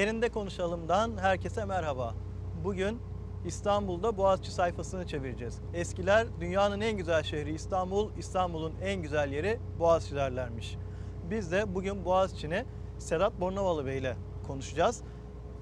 Yerinde 0.00 0.28
Konuşalım'dan 0.28 1.16
herkese 1.16 1.64
merhaba. 1.64 2.14
Bugün 2.64 3.00
İstanbul'da 3.46 4.16
Boğaziçi 4.16 4.50
sayfasını 4.50 5.06
çevireceğiz. 5.06 5.60
Eskiler 5.74 6.26
dünyanın 6.40 6.80
en 6.80 6.96
güzel 6.96 7.22
şehri 7.22 7.54
İstanbul, 7.54 8.10
İstanbul'un 8.18 8.72
en 8.82 9.02
güzel 9.02 9.32
yeri 9.32 9.60
Boğaziçi 9.78 10.14
derlermiş. 10.14 10.76
Biz 11.30 11.52
de 11.52 11.74
bugün 11.74 12.04
Boğaziçi'ni 12.04 12.64
Sedat 12.98 13.40
Bornavalı 13.40 13.86
Bey 13.86 13.98
ile 13.98 14.16
konuşacağız. 14.46 15.02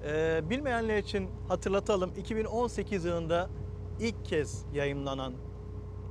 Ee, 0.03 0.41
bilmeyenler 0.49 0.97
için 0.97 1.29
hatırlatalım 1.47 2.11
2018 2.17 3.05
yılında 3.05 3.49
ilk 3.99 4.25
kez 4.25 4.65
yayımlanan 4.73 5.33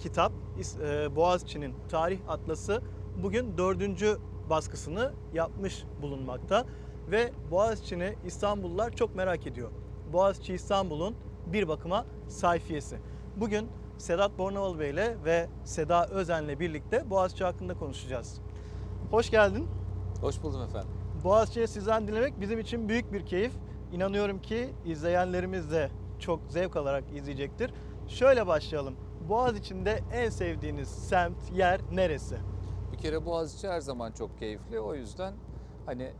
kitap 0.01 0.33
e, 0.83 1.17
Boğaziçi'nin 1.17 1.75
Tarih 1.89 2.19
Atlası 2.29 2.83
bugün 3.23 3.59
dördüncü 3.59 4.19
baskısını 4.51 5.13
yapmış 5.33 5.85
bulunmakta 6.03 6.67
ve 7.11 7.33
Boğaziçi'ni 7.51 8.15
İstanbullular 8.25 8.91
çok 8.91 9.15
merak 9.17 9.47
ediyor. 9.47 9.71
Boğaziçi 10.13 10.55
İstanbul'un 10.55 11.17
bir 11.47 11.69
bakıma 11.69 12.07
sayfiyesi. 12.29 12.99
Bugün 13.37 13.69
Sedat 13.99 14.39
Bornavalı 14.39 14.79
Bey 14.79 14.91
ile 14.91 15.17
ve 15.25 15.49
Seda 15.65 16.07
Özen'le 16.07 16.61
birlikte 16.61 17.11
Boğaziçi 17.11 17.45
hakkında 17.45 17.75
konuşacağız. 17.75 18.41
Hoş 19.11 19.31
geldin. 19.31 19.69
Hoş 20.21 20.43
buldum 20.43 20.63
efendim. 20.63 20.91
Boğaziçi'ni 21.25 21.69
sizden 21.69 22.09
dinlemek 22.09 22.41
bizim 22.41 22.59
için 22.59 22.89
büyük 22.89 23.13
bir 23.13 23.27
keyif. 23.27 23.53
İnanıyorum 23.93 24.43
ki 24.43 24.71
izleyenlerimiz 24.85 25.71
de 25.71 25.91
çok 26.19 26.41
zevk 26.49 26.77
alarak 26.77 27.05
izleyecektir. 27.15 27.71
Şöyle 28.09 28.47
başlayalım. 28.47 28.95
Boğaziçi'nde 29.29 30.01
en 30.13 30.31
sevdiğiniz 30.31 30.89
semt, 30.89 31.53
yer 31.53 31.81
neresi? 31.93 32.37
Bir 32.93 32.99
kere 32.99 33.27
Boğaziçi 33.27 33.69
her 33.69 33.81
zaman 33.81 34.13
çok 34.13 34.39
keyifli. 34.39 34.81
O 34.81 34.95
yüzden 34.95 35.35
hani 35.87 36.13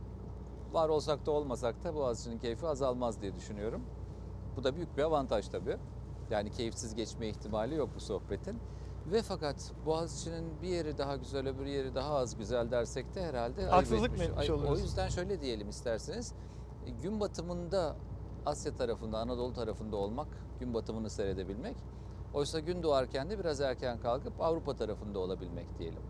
var 0.73 0.89
olsak 0.89 1.25
da 1.25 1.31
olmasak 1.31 1.83
da 1.83 1.95
Boğaziçi'nin 1.95 2.39
keyfi 2.39 2.67
azalmaz 2.67 3.21
diye 3.21 3.35
düşünüyorum. 3.35 3.81
Bu 4.57 4.63
da 4.63 4.75
büyük 4.75 4.97
bir 4.97 5.03
avantaj 5.03 5.47
tabii. 5.47 5.77
Yani 6.29 6.51
keyifsiz 6.51 6.95
geçme 6.95 7.27
ihtimali 7.27 7.75
yok 7.75 7.89
bu 7.95 7.99
sohbetin. 7.99 8.59
Ve 9.11 9.21
fakat 9.21 9.71
Boğaziçi'nin 9.85 10.61
bir 10.61 10.67
yeri 10.67 10.97
daha 10.97 11.15
güzel, 11.15 11.47
öbür 11.47 11.65
yeri 11.65 11.95
daha 11.95 12.15
az 12.15 12.37
güzel 12.37 12.71
dersek 12.71 13.15
de 13.15 13.21
herhalde 13.23 13.65
Haksızlık 13.65 14.17
mı 14.17 14.23
etmiş. 14.23 14.49
oluruz? 14.49 14.69
O 14.69 14.77
yüzden 14.77 15.09
şöyle 15.09 15.41
diyelim 15.41 15.69
isterseniz. 15.69 16.33
Gün 17.03 17.19
batımında 17.19 17.95
Asya 18.45 18.75
tarafında, 18.75 19.19
Anadolu 19.19 19.53
tarafında 19.53 19.95
olmak, 19.95 20.27
gün 20.59 20.73
batımını 20.73 21.09
seyredebilmek. 21.09 21.75
Oysa 22.33 22.59
gün 22.59 22.83
doğarken 22.83 23.29
de 23.29 23.39
biraz 23.39 23.61
erken 23.61 23.99
kalkıp 23.99 24.41
Avrupa 24.41 24.75
tarafında 24.75 25.19
olabilmek 25.19 25.79
diyelim. 25.79 26.01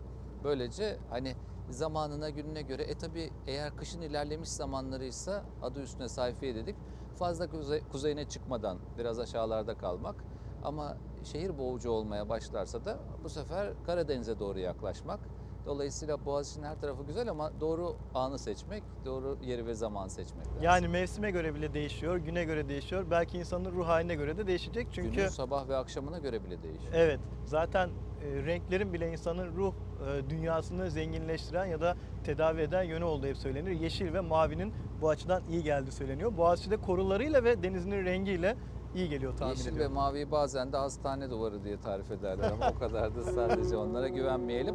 Böylece 0.44 0.98
hani 1.10 1.34
zamanına 1.72 2.30
gününe 2.30 2.62
göre 2.62 2.82
e 2.82 2.94
tabi 2.94 3.30
eğer 3.46 3.76
kışın 3.76 4.00
ilerlemiş 4.00 4.48
zamanlarıysa 4.48 5.44
adı 5.62 5.82
üstüne 5.82 6.08
sayfiye 6.08 6.54
dedik 6.54 6.76
fazla 7.18 7.44
kuze- 7.44 7.88
kuzeyine 7.88 8.24
çıkmadan 8.24 8.78
biraz 8.98 9.18
aşağılarda 9.18 9.74
kalmak 9.74 10.24
ama 10.62 10.96
şehir 11.24 11.58
boğucu 11.58 11.90
olmaya 11.90 12.28
başlarsa 12.28 12.84
da 12.84 12.98
bu 13.24 13.28
sefer 13.28 13.72
Karadeniz'e 13.86 14.38
doğru 14.38 14.58
yaklaşmak. 14.58 15.20
Dolayısıyla 15.66 16.24
Boğaziçi'nin 16.24 16.64
her 16.66 16.80
tarafı 16.80 17.02
güzel 17.02 17.30
ama 17.30 17.60
doğru 17.60 17.96
anı 18.14 18.38
seçmek, 18.38 18.82
doğru 19.04 19.38
yeri 19.42 19.66
ve 19.66 19.74
zaman 19.74 20.08
seçmek 20.08 20.46
lazım. 20.46 20.62
Yani 20.62 20.88
mevsime 20.88 21.30
göre 21.30 21.54
bile 21.54 21.74
değişiyor, 21.74 22.16
güne 22.16 22.44
göre 22.44 22.68
değişiyor. 22.68 23.06
Belki 23.10 23.38
insanın 23.38 23.72
ruh 23.72 23.86
haline 23.86 24.14
göre 24.14 24.38
de 24.38 24.46
değişecek. 24.46 24.88
Çünkü 24.92 25.10
Günün 25.10 25.28
sabah 25.28 25.68
ve 25.68 25.76
akşamına 25.76 26.18
göre 26.18 26.44
bile 26.44 26.62
değişiyor. 26.62 26.92
evet 26.94 27.20
zaten 27.44 27.90
e, 28.24 28.46
renklerin 28.46 28.92
bile 28.92 29.12
insanın 29.12 29.56
ruh 29.56 29.72
e, 29.72 30.30
dünyasını 30.30 30.90
zenginleştiren 30.90 31.64
ya 31.66 31.80
da 31.80 31.96
tedavi 32.24 32.60
eden 32.60 32.82
yönü 32.82 33.04
olduğu 33.04 33.26
hep 33.26 33.36
söylenir. 33.36 33.70
Yeşil 33.70 34.12
ve 34.12 34.20
mavinin 34.20 34.72
bu 35.00 35.08
açıdan 35.08 35.42
iyi 35.50 35.62
geldiği 35.62 35.92
söyleniyor. 35.92 36.36
Boğaziçi'de 36.36 36.76
korularıyla 36.76 37.44
ve 37.44 37.62
denizinin 37.62 38.04
rengiyle 38.04 38.56
iyi 38.94 39.08
geliyor 39.08 39.36
tahmin 39.36 39.54
Yeşil 39.54 39.66
ve 39.66 39.74
ediyorum. 39.74 39.94
maviyi 39.94 40.30
bazen 40.30 40.72
de 40.72 40.76
hastane 40.76 41.30
duvarı 41.30 41.64
diye 41.64 41.80
tarif 41.80 42.10
ederler 42.10 42.50
ama 42.50 42.70
o 42.76 42.78
kadar 42.78 43.14
da 43.14 43.22
sadece 43.22 43.76
onlara 43.76 44.08
güvenmeyelim. 44.08 44.74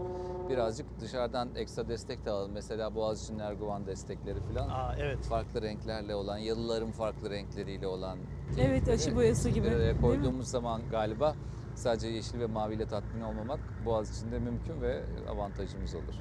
Birazcık 0.50 1.00
dışarıdan 1.00 1.50
ekstra 1.55 1.88
destek 1.88 2.25
de 2.25 2.31
alalım. 2.31 2.51
Mesela 2.51 2.95
Boğaziçi'nin 2.95 3.39
Erguvan 3.39 3.85
destekleri 3.85 4.39
falan. 4.39 4.69
Aa 4.69 4.95
evet. 5.00 5.19
Farklı 5.25 5.61
renklerle 5.61 6.16
olan, 6.16 6.38
yalıların 6.38 6.91
farklı 6.91 7.29
renkleriyle 7.29 7.88
olan. 7.88 8.17
Evet, 8.59 8.89
aşı 8.89 9.16
boyası 9.16 9.50
gibi, 9.50 9.67
Bir 9.67 9.72
araya 9.72 10.01
koyduğumuz 10.01 10.47
zaman 10.47 10.81
galiba 10.91 11.35
sadece 11.75 12.07
yeşil 12.07 12.39
ve 12.39 12.45
maviyle 12.45 12.87
tatmin 12.87 13.21
olmamak 13.21 13.59
Boğaziçi'nde 13.85 14.39
mümkün 14.39 14.81
ve 14.81 15.03
avantajımız 15.29 15.95
olur. 15.95 16.13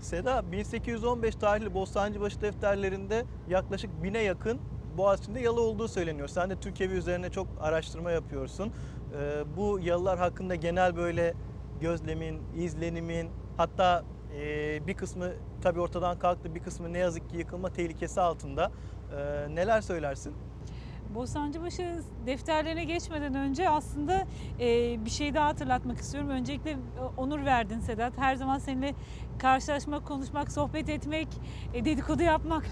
Seda 0.00 0.52
1815 0.52 1.34
tarihli 1.34 1.74
Bostancıbaşı 1.74 2.40
defterlerinde 2.40 3.24
yaklaşık 3.48 4.02
bine 4.02 4.22
yakın 4.22 4.60
Boğaziçi'nde 4.96 5.40
yalı 5.40 5.60
olduğu 5.60 5.88
söyleniyor. 5.88 6.28
Sen 6.28 6.50
de 6.50 6.60
Türkiye 6.60 6.88
üzerine 6.88 7.30
çok 7.30 7.46
araştırma 7.60 8.10
yapıyorsun. 8.10 8.72
Ee, 9.14 9.44
bu 9.56 9.80
yalılar 9.80 10.18
hakkında 10.18 10.54
genel 10.54 10.96
böyle 10.96 11.34
gözlemin, 11.80 12.42
izlenimin 12.56 13.30
hatta 13.56 14.04
e, 14.36 14.86
bir 14.86 14.94
kısmı 14.94 15.30
tabii 15.62 15.80
ortadan 15.80 16.18
kalktı 16.18 16.54
bir 16.54 16.60
kısmı 16.60 16.92
ne 16.92 16.98
yazık 16.98 17.30
ki 17.30 17.36
yıkılma 17.36 17.72
tehlikesi 17.72 18.20
altında. 18.20 18.72
Ee, 19.12 19.46
neler 19.54 19.80
söylersin? 19.80 20.34
Bostancıbaşı 21.14 22.02
defterlerine 22.26 22.84
geçmeden 22.84 23.34
önce 23.34 23.68
aslında 23.68 24.26
e, 24.60 24.96
bir 25.04 25.10
şey 25.10 25.34
daha 25.34 25.46
hatırlatmak 25.46 25.98
istiyorum. 25.98 26.30
Öncelikle 26.30 26.70
e, 26.70 26.76
onur 27.16 27.44
verdin 27.44 27.80
Sedat. 27.80 28.18
Her 28.18 28.34
zaman 28.34 28.58
seninle 28.58 28.94
karşılaşmak, 29.38 30.06
konuşmak, 30.06 30.52
sohbet 30.52 30.88
etmek, 30.88 31.28
e, 31.74 31.84
dedikodu 31.84 32.22
yapmak 32.22 32.64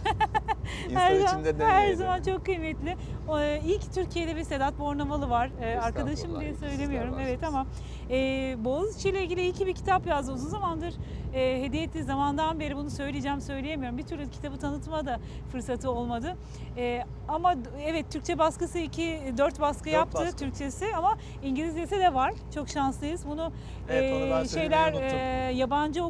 her, 0.94 1.16
zaman, 1.16 1.44
her 1.60 1.92
zaman 1.92 2.22
çok 2.22 2.44
kıymetli. 2.44 2.96
E, 3.40 3.60
iyi 3.64 3.78
ki 3.78 3.90
Türkiye'de 3.94 4.36
bir 4.36 4.42
Sedat 4.44 4.78
Bornavalı 4.78 5.30
var. 5.30 5.50
E, 5.62 5.78
arkadaşım 5.78 6.40
diye 6.40 6.54
söylemiyorum. 6.54 7.14
Evet 7.22 7.44
ama 7.44 7.66
e, 8.10 8.16
Boğaziçi 8.64 9.08
ile 9.08 9.22
ilgili 9.24 9.40
iyi 9.40 9.52
ki 9.52 9.66
bir 9.66 9.74
kitap 9.74 10.06
yazdı. 10.06 10.32
Uzun 10.32 10.48
zamandır 10.48 10.94
e, 11.34 11.62
hediye 11.62 11.82
ettiği 11.82 12.02
zamandan 12.02 12.60
beri 12.60 12.76
bunu 12.76 12.90
söyleyeceğim 12.90 13.40
söyleyemiyorum. 13.40 13.98
Bir 13.98 14.02
türlü 14.02 14.30
kitabı 14.30 14.58
tanıtma 14.58 15.06
da 15.06 15.20
fırsatı 15.52 15.90
olmadı. 15.90 16.36
E, 16.76 17.02
ama 17.28 17.54
evet 17.84 18.12
Türkçe 18.12 18.38
baskısı 18.38 18.78
2 18.78 19.20
4 19.38 19.60
baskı 19.60 19.84
Dört 19.84 19.94
yaptı 19.94 20.18
baskı. 20.18 20.36
Türkçesi 20.36 20.86
ama 20.96 21.18
İngilizcesi 21.42 21.98
de 21.98 22.14
var. 22.14 22.34
Çok 22.54 22.68
şanslıyız. 22.68 23.26
Bunu 23.26 23.52
Evet, 23.88 24.44
e, 24.44 24.48
şeyler 24.48 24.92
e, 24.92 25.52
yabancı 25.52 26.04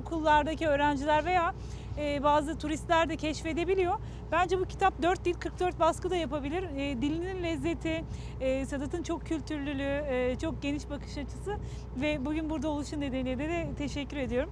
okullardaki 0.47 0.69
öğrenciler 0.69 1.25
veya 1.25 1.55
e, 1.99 2.23
bazı 2.23 2.59
turistler 2.59 3.09
de 3.09 3.17
keşfedebiliyor. 3.17 3.99
Bence 4.33 4.61
bu 4.61 4.65
kitap 4.65 5.03
4 5.03 5.25
dil 5.25 5.35
44 5.35 5.81
baskı 5.81 6.11
da 6.11 6.17
yapabilir. 6.17 6.63
E, 6.63 7.03
dilinin 7.03 7.43
lezzeti, 7.43 8.05
e, 8.41 8.67
Sedat'ın 8.67 9.03
çok 9.03 9.27
kültürlülüğü, 9.27 10.05
e, 10.09 10.37
çok 10.39 10.63
geniş 10.63 10.91
bakış 10.91 11.19
açısı 11.19 11.57
ve 12.01 12.25
bugün 12.25 12.51
burada 12.51 12.69
oluşu 12.69 13.01
nedeniyle 13.01 13.49
de, 13.49 13.69
teşekkür 13.79 14.17
ediyorum. 14.17 14.51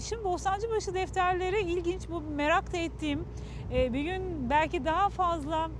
Şimdi 0.00 0.24
Bostancıbaşı 0.24 0.94
defterleri 0.94 1.60
ilginç, 1.60 2.08
bu 2.10 2.20
merak 2.20 2.72
da 2.72 2.76
ettiğim, 2.76 3.24
bir 3.70 4.00
gün 4.00 4.50
belki 4.50 4.84
daha 4.84 5.08
fazla 5.08 5.70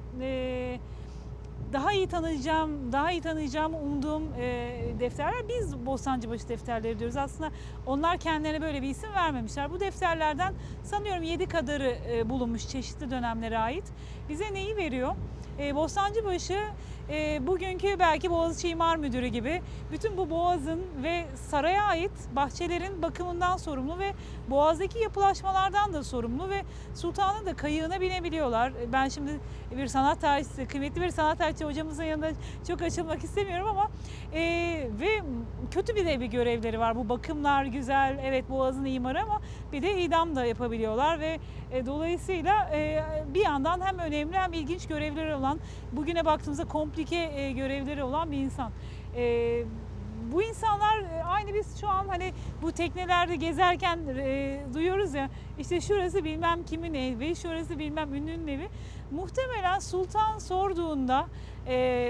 daha 1.77 1.93
iyi 1.93 2.07
tanıyacağım, 2.07 2.93
daha 2.93 3.13
iyi 3.13 3.21
tanıyacağımı 3.21 3.79
umduğum 3.79 4.23
e, 4.41 4.71
defterler 5.01 5.49
biz 5.49 5.87
Bostancıbaşı 5.87 6.49
defterleri 6.49 6.99
diyoruz. 6.99 7.17
Aslında 7.17 7.51
onlar 7.87 8.19
kendilerine 8.19 8.63
böyle 8.63 8.83
bir 8.83 8.89
isim 8.89 9.13
vermemişler. 9.15 9.71
Bu 9.71 9.81
defterlerden 9.81 10.55
sanıyorum 10.85 11.23
7 11.23 11.47
kadarı 11.47 11.97
e, 12.11 12.31
bulunmuş 12.31 12.69
çeşitli 12.69 13.11
dönemlere 13.11 13.59
ait. 13.59 13.85
Bize 14.29 14.55
neyi 14.55 14.77
veriyor? 14.77 15.15
E, 15.59 15.75
Bostancıbaşı 15.75 16.59
e, 17.11 17.47
bugünkü 17.47 17.99
belki 17.99 18.31
Boğaziçi 18.31 18.69
İmar 18.69 18.97
Müdürü 18.97 19.27
gibi 19.27 19.63
bütün 19.93 20.17
bu 20.17 20.31
boğazın 20.31 20.81
ve 21.03 21.25
saraya 21.35 21.85
ait 21.85 22.11
bahçelerin 22.37 23.03
bakımından 23.03 23.57
sorumlu 23.57 23.99
ve 23.99 24.15
boğazdaki 24.51 24.99
yapılaşmalardan 24.99 25.95
da 25.95 26.05
sorumlu 26.05 26.51
ve 26.51 26.63
sultanın 26.95 27.47
da 27.47 27.57
kayığına 27.57 28.01
binebiliyorlar. 28.01 28.73
Ben 28.93 29.09
şimdi 29.09 29.31
bir 29.77 29.87
sanat 29.87 30.21
tarihçisi, 30.21 30.69
kıymetli 30.69 31.01
bir 31.01 31.11
sanat 31.11 31.39
tarihçi 31.39 31.65
hocamızın 31.65 32.05
yanında 32.05 32.31
çok 32.69 32.83
açılmak 32.83 33.25
istemiyorum 33.25 33.67
ama 33.71 33.91
e, 34.35 34.41
ve 35.01 35.23
kötü 35.71 35.97
bir 35.97 36.07
de 36.07 36.21
bir 36.21 36.27
görevleri 36.27 36.79
var. 36.79 36.97
Bu 36.97 37.09
bakımlar 37.09 37.65
güzel, 37.65 38.19
evet 38.23 38.51
boğazın 38.51 38.85
imarı 38.85 39.23
ama 39.23 39.41
bir 39.73 39.83
de 39.83 40.03
idam 40.03 40.37
da 40.37 40.45
yapabiliyorlar 40.45 41.21
ve 41.21 41.39
e, 41.73 41.87
dolayısıyla 41.87 42.71
e, 42.75 43.05
bir 43.35 43.45
yandan 43.45 43.81
hem 43.81 43.99
önemli 43.99 44.37
hem 44.37 44.53
ilginç 44.53 44.87
görevleri 44.87 45.35
olan, 45.35 45.59
bugüne 45.93 46.25
baktığımızda 46.25 46.65
komplike 46.65 46.96
e, 47.01 47.53
görevleri 47.53 48.03
olan 48.03 48.33
bir 48.33 48.37
insan. 48.37 48.73
E, 49.17 49.63
bu 50.33 50.43
insanlar 50.43 50.99
e, 50.99 51.25
aynı 51.25 51.55
biz 51.55 51.81
şu 51.81 51.89
an 51.89 52.09
hani 52.09 52.33
bu 52.63 52.73
teknelerde 52.73 53.37
gezerken 53.37 53.99
duyuyoruz 54.75 55.15
ya 55.15 55.31
işte 55.59 55.81
şurası 55.81 56.25
bilmem 56.25 56.65
kimin 56.65 56.95
evi, 56.95 57.37
şurası 57.37 57.79
bilmem 57.79 58.15
ünlünün 58.15 58.47
evi. 58.47 58.69
Muhtemelen 59.11 59.79
sultan 59.79 60.39
sorduğunda 60.39 61.27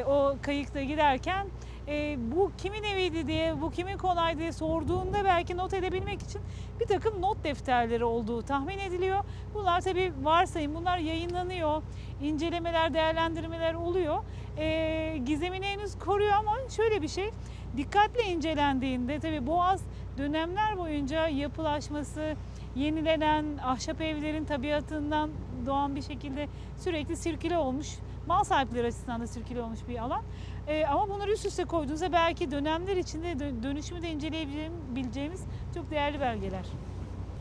o 0.06 0.36
kayıkta 0.42 0.82
giderken 0.82 1.46
e, 1.88 2.16
bu 2.36 2.52
kimin 2.58 2.82
eviydi 2.82 3.26
diye, 3.26 3.60
bu 3.60 3.70
kimin 3.70 3.96
konaydı 3.96 4.38
diye 4.38 4.52
sorduğunda 4.52 5.24
belki 5.24 5.56
not 5.56 5.74
edebilmek 5.74 6.22
için 6.22 6.40
bir 6.80 6.86
takım 6.86 7.22
not 7.22 7.44
defterleri 7.44 8.04
olduğu 8.04 8.42
tahmin 8.42 8.78
ediliyor. 8.78 9.24
Bunlar 9.54 9.80
tabii 9.80 10.12
varsayım, 10.22 10.74
bunlar 10.74 10.98
yayınlanıyor, 10.98 11.82
incelemeler, 12.22 12.94
değerlendirmeler 12.94 13.74
oluyor. 13.74 14.18
E, 14.58 15.18
gizemini 15.26 15.66
henüz 15.66 15.98
koruyor 15.98 16.32
ama 16.32 16.56
şöyle 16.76 17.02
bir 17.02 17.08
şey, 17.08 17.30
dikkatle 17.76 18.22
incelendiğinde 18.22 19.20
tabii 19.20 19.46
Boğaz 19.46 19.82
dönemler 20.18 20.78
boyunca 20.78 21.28
yapılaşması, 21.28 22.34
yenilenen 22.76 23.44
ahşap 23.64 24.00
evlerin 24.00 24.44
tabiatından 24.44 25.30
doğan 25.66 25.96
bir 25.96 26.02
şekilde 26.02 26.48
sürekli 26.78 27.16
sirküle 27.16 27.58
olmuş. 27.58 27.88
Mal 28.26 28.44
sahipleri 28.44 28.86
açısından 28.86 29.20
da 29.20 29.26
sirküle 29.26 29.62
olmuş 29.62 29.80
bir 29.88 29.98
alan. 29.98 30.22
Ee, 30.68 30.86
ama 30.86 31.08
bunları 31.08 31.32
üst 31.32 31.46
üste 31.46 31.64
koyduğunuzda 31.64 32.12
belki 32.12 32.50
dönemler 32.50 32.96
içinde 32.96 33.32
dö- 33.32 33.62
dönüşümü 33.62 34.02
de 34.02 34.10
inceleyebileceğimiz 34.10 35.40
çok 35.74 35.90
değerli 35.90 36.20
belgeler. 36.20 36.66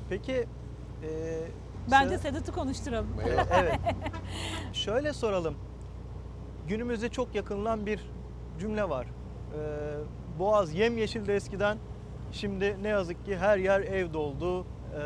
Peki 0.10 0.45
e, 1.04 1.42
Bence 1.92 2.16
Sedat- 2.16 2.22
Sedat'ı 2.22 2.51
konuşturalım. 2.51 3.07
evet. 3.60 3.80
Şöyle 4.74 5.13
soralım. 5.13 5.56
Günümüzde 6.68 7.10
çok 7.10 7.36
yakınılan 7.36 7.86
bir 7.86 8.00
cümle 8.60 8.89
var. 8.89 9.07
Ee, 9.54 9.60
Boğaz 10.39 10.74
yemyeşildi 10.74 11.31
eskiden. 11.31 11.77
Şimdi 12.31 12.77
ne 12.83 12.88
yazık 12.88 13.25
ki 13.25 13.38
her 13.38 13.57
yer 13.57 13.81
ev 13.81 14.13
doldu. 14.13 14.66
Ee, 14.94 14.98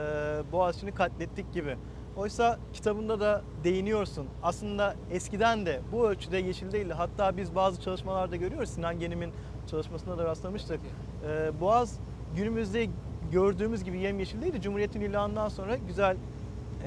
Boğaziçi'ni 0.51 0.91
katlettik 0.91 1.53
gibi. 1.53 1.77
Oysa 2.19 2.59
kitabında 2.73 3.19
da 3.19 3.41
değiniyorsun. 3.63 4.27
Aslında 4.43 4.95
eskiden 5.11 5.65
de 5.65 5.81
bu 5.91 6.09
ölçüde 6.09 6.37
yeşil 6.37 6.71
değildi. 6.71 6.93
Hatta 6.93 7.37
biz 7.37 7.55
bazı 7.55 7.81
çalışmalarda 7.81 8.35
görüyoruz. 8.35 8.69
Sinan 8.69 8.99
Genim'in 8.99 9.31
çalışmasında 9.71 10.17
da 10.17 10.23
rastlamıştık. 10.23 10.79
Ee, 11.27 11.51
Boğaz 11.59 11.99
günümüzde 12.35 12.87
gördüğümüz 13.31 13.83
gibi 13.83 13.99
yemyeşil 13.99 14.41
değildi. 14.41 14.61
Cumhuriyet'in 14.61 15.01
ilanından 15.01 15.49
sonra 15.49 15.77
güzel 15.77 16.17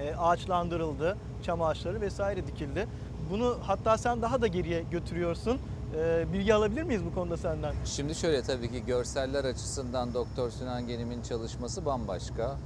e, 0.01 0.15
ağaçlandırıldı, 0.15 1.17
çam 1.43 1.63
ağaçları 1.63 2.01
vesaire 2.01 2.47
dikildi. 2.47 2.87
Bunu 3.31 3.57
hatta 3.63 3.99
sen 3.99 4.23
daha 4.23 4.43
da 4.43 4.47
geriye 4.47 4.83
götürüyorsun. 4.83 5.59
E, 5.97 6.33
bilgi 6.33 6.55
alabilir 6.55 6.83
miyiz 6.83 7.05
bu 7.05 7.15
konuda 7.15 7.37
senden? 7.37 7.75
Şimdi 7.85 8.15
şöyle 8.15 8.43
tabii 8.43 8.71
ki 8.71 8.85
görseller 8.87 9.45
açısından 9.45 10.15
Doktor 10.15 10.51
Sinan 10.51 10.87
Genim'in 10.87 11.23
çalışması 11.23 11.85
bambaşka. 11.85 12.57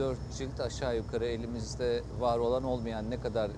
Dört 0.00 0.18
cilt 0.38 0.60
aşağı 0.60 0.96
yukarı 0.96 1.24
elimizde 1.24 2.02
var 2.20 2.38
olan 2.38 2.64
olmayan 2.64 3.10
ne 3.10 3.20
kadar 3.20 3.50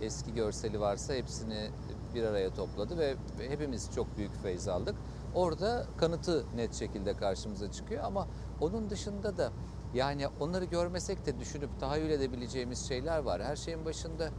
eski 0.00 0.34
görseli 0.34 0.80
varsa 0.80 1.14
hepsini 1.14 1.70
bir 2.14 2.22
araya 2.22 2.54
topladı 2.54 2.98
ve 2.98 3.16
hepimiz 3.38 3.90
çok 3.94 4.16
büyük 4.16 4.42
feyz 4.42 4.68
aldık. 4.68 4.94
Orada 5.34 5.86
kanıtı 5.96 6.44
net 6.56 6.74
şekilde 6.74 7.16
karşımıza 7.16 7.72
çıkıyor 7.72 8.04
ama 8.04 8.28
onun 8.60 8.90
dışında 8.90 9.36
da 9.36 9.52
yani 9.94 10.28
onları 10.40 10.64
görmesek 10.64 11.26
de 11.26 11.38
düşünüp 11.40 11.80
tahayyül 11.80 12.10
edebileceğimiz 12.10 12.88
şeyler 12.88 13.18
var. 13.18 13.42
Her 13.42 13.56
şeyin 13.56 13.84
başında 13.84 14.30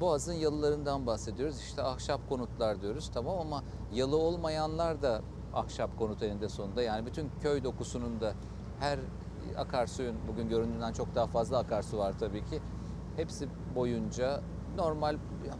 Boğaz'ın 0.00 0.34
yalılarından 0.34 1.06
bahsediyoruz. 1.06 1.60
İşte 1.60 1.82
ahşap 1.82 2.28
konutlar 2.28 2.82
diyoruz 2.82 3.10
tamam 3.14 3.38
ama 3.38 3.64
yalı 3.94 4.16
olmayanlar 4.16 5.02
da 5.02 5.22
ahşap 5.54 5.98
konut 5.98 6.22
eninde 6.22 6.48
sonunda. 6.48 6.82
Yani 6.82 7.06
bütün 7.06 7.30
köy 7.42 7.64
dokusunun 7.64 8.20
da 8.20 8.34
her 8.80 8.98
akarsuyun 9.58 10.16
bugün 10.28 10.48
göründüğünden 10.48 10.92
çok 10.92 11.14
daha 11.14 11.26
fazla 11.26 11.58
akarsu 11.58 11.98
var 11.98 12.14
tabii 12.20 12.44
ki. 12.44 12.60
Hepsi 13.16 13.48
boyunca 13.74 14.40
normal 14.76 15.16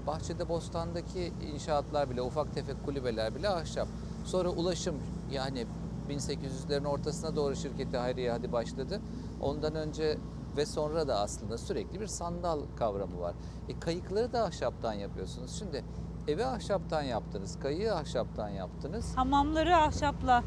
bahçede 0.07 0.49
bostandaki 0.49 1.33
inşaatlar 1.55 2.11
bile 2.11 2.23
ufak 2.23 2.55
tefek 2.55 2.85
kulübeler 2.85 3.35
bile 3.35 3.49
ahşap. 3.49 3.89
Sonra 4.25 4.49
ulaşım 4.49 4.95
yani 5.31 5.67
1800'lerin 6.09 6.87
ortasına 6.87 7.37
doğru 7.37 7.57
şirketi 7.57 7.97
Hayriye 7.97 8.31
hadi 8.31 8.53
başladı. 8.53 9.01
Ondan 9.41 9.75
önce 9.75 10.19
ve 10.57 10.67
sonra 10.67 11.09
da 11.09 11.21
aslında 11.21 11.59
sürekli 11.59 12.01
bir 12.01 12.07
sandal 12.07 12.61
kavramı 12.77 13.21
var. 13.21 13.35
E, 13.69 13.81
kayıkları 13.81 14.33
da 14.33 14.45
ahşaptan 14.45 14.93
yapıyorsunuz. 14.93 15.59
Şimdi 15.59 15.85
evi 16.29 16.45
ahşaptan 16.45 17.03
yaptınız, 17.03 17.59
kayığı 17.59 17.95
ahşaptan 17.95 18.49
yaptınız. 18.49 19.17
Hamamları 19.17 19.77
ahşapla 19.77 20.45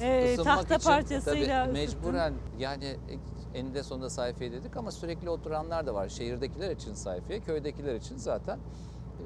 Ee, 0.00 0.32
ısınmak 0.32 0.56
tahta 0.58 0.74
için 0.74 0.84
parçasıyla 0.90 1.64
tabii 1.66 1.70
ısıttın. 1.70 1.72
mecburen 1.72 2.34
yani 2.58 2.96
eninde 3.54 3.82
sonunda 3.82 4.10
sayfiye 4.10 4.52
dedik 4.52 4.76
ama 4.76 4.90
sürekli 4.90 5.30
oturanlar 5.30 5.86
da 5.86 5.94
var. 5.94 6.08
Şehirdekiler 6.08 6.70
için 6.70 6.94
sayfiye, 6.94 7.40
köydekiler 7.40 7.94
için 7.94 8.16
zaten 8.16 8.58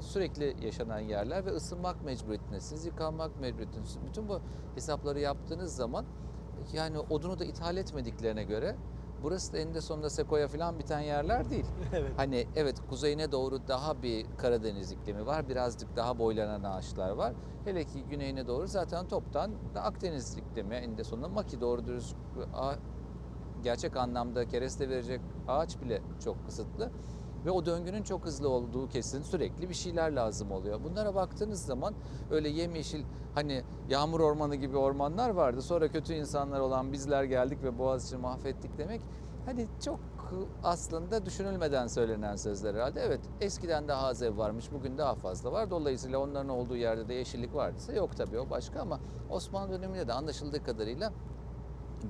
sürekli 0.01 0.65
yaşanan 0.65 0.99
yerler 0.99 1.45
ve 1.45 1.49
ısınmak 1.49 2.05
mecburiyetindesiniz, 2.05 2.85
yıkanmak 2.85 3.39
mecburiyetindesiniz. 3.39 4.07
Bütün 4.09 4.29
bu 4.29 4.39
hesapları 4.75 5.19
yaptığınız 5.19 5.75
zaman 5.75 6.05
yani 6.73 6.99
odunu 6.99 7.39
da 7.39 7.45
ithal 7.45 7.77
etmediklerine 7.77 8.43
göre 8.43 8.75
burası 9.23 9.53
da 9.53 9.57
eninde 9.57 9.81
sonunda 9.81 10.09
Sekoya 10.09 10.47
falan 10.47 10.79
biten 10.79 10.99
yerler 10.99 11.49
değil. 11.49 11.65
evet. 11.93 12.11
Hani 12.17 12.47
evet 12.55 12.77
kuzeyine 12.89 13.31
doğru 13.31 13.67
daha 13.67 14.01
bir 14.01 14.25
Karadeniz 14.37 14.91
iklimi 14.91 15.25
var. 15.25 15.49
Birazcık 15.49 15.95
daha 15.95 16.19
boylanan 16.19 16.63
ağaçlar 16.63 17.09
var. 17.09 17.33
Hele 17.65 17.83
ki 17.83 18.03
güneyine 18.03 18.47
doğru 18.47 18.67
zaten 18.67 19.07
toptan 19.07 19.51
da 19.75 19.83
Akdeniz 19.83 20.37
iklimi 20.37 20.75
eninde 20.75 21.03
sonunda 21.03 21.27
maki 21.27 21.61
doğru 21.61 21.87
dürüst 21.87 22.15
gerçek 23.63 23.97
anlamda 23.97 24.47
kereste 24.47 24.89
verecek 24.89 25.21
ağaç 25.47 25.81
bile 25.81 26.01
çok 26.23 26.45
kısıtlı. 26.45 26.91
Ve 27.45 27.51
o 27.51 27.65
döngünün 27.65 28.03
çok 28.03 28.25
hızlı 28.25 28.49
olduğu 28.49 28.89
kesin 28.89 29.21
sürekli 29.21 29.69
bir 29.69 29.73
şeyler 29.73 30.11
lazım 30.11 30.51
oluyor. 30.51 30.83
Bunlara 30.83 31.15
baktığınız 31.15 31.65
zaman 31.65 31.93
öyle 32.31 32.49
yemyeşil 32.49 33.03
hani 33.35 33.63
yağmur 33.89 34.19
ormanı 34.19 34.55
gibi 34.55 34.77
ormanlar 34.77 35.29
vardı. 35.29 35.61
Sonra 35.61 35.87
kötü 35.87 36.13
insanlar 36.13 36.59
olan 36.59 36.91
bizler 36.91 37.23
geldik 37.23 37.63
ve 37.63 37.77
Boğaziçi'ni 37.77 38.21
mahvettik 38.21 38.77
demek. 38.77 39.01
Hani 39.45 39.67
çok 39.85 39.99
aslında 40.63 41.25
düşünülmeden 41.25 41.87
söylenen 41.87 42.35
sözler 42.35 42.75
herhalde. 42.75 43.01
Evet 43.01 43.19
eskiden 43.41 43.87
daha 43.87 44.07
az 44.07 44.21
ev 44.21 44.37
varmış, 44.37 44.71
bugün 44.71 44.97
daha 44.97 45.15
fazla 45.15 45.51
var. 45.51 45.69
Dolayısıyla 45.69 46.19
onların 46.19 46.49
olduğu 46.49 46.75
yerde 46.75 47.07
de 47.07 47.13
yeşillik 47.13 47.55
vardıysa 47.55 47.93
yok 47.93 48.17
tabii 48.17 48.39
o 48.39 48.49
başka 48.49 48.81
ama 48.81 48.99
Osmanlı 49.29 49.73
döneminde 49.73 50.07
de 50.07 50.13
anlaşıldığı 50.13 50.63
kadarıyla 50.63 51.13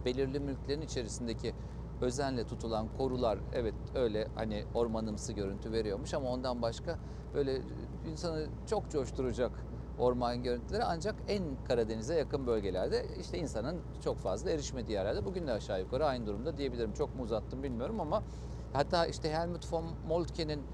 belirli 0.05 0.39
mülklerin 0.39 0.81
içerisindeki 0.81 1.53
özenle 2.01 2.43
tutulan 2.43 2.87
korular 2.97 3.39
evet 3.53 3.75
öyle 3.95 4.27
hani 4.35 4.63
ormanımsı 4.73 5.33
görüntü 5.33 5.71
veriyormuş 5.71 6.13
ama 6.13 6.29
ondan 6.29 6.61
başka 6.61 6.97
böyle 7.33 7.61
insanı 8.05 8.47
çok 8.65 8.89
coşturacak 8.89 9.51
orman 9.97 10.43
görüntüleri 10.43 10.83
ancak 10.83 11.15
en 11.27 11.43
Karadeniz'e 11.67 12.15
yakın 12.15 12.47
bölgelerde 12.47 13.05
işte 13.19 13.37
insanın 13.37 13.81
çok 14.03 14.17
fazla 14.17 14.51
erişmediği 14.51 14.95
yerlerde 14.95 15.25
bugün 15.25 15.47
de 15.47 15.51
aşağı 15.51 15.79
yukarı 15.79 16.05
aynı 16.05 16.25
durumda 16.25 16.57
diyebilirim. 16.57 16.91
Çok 16.91 17.15
mu 17.15 17.23
uzattım 17.23 17.63
bilmiyorum 17.63 17.99
ama 17.99 18.23
hatta 18.73 19.05
işte 19.05 19.29
Helmut 19.33 19.73
von 19.73 19.95
Moltke'nin 20.03 20.67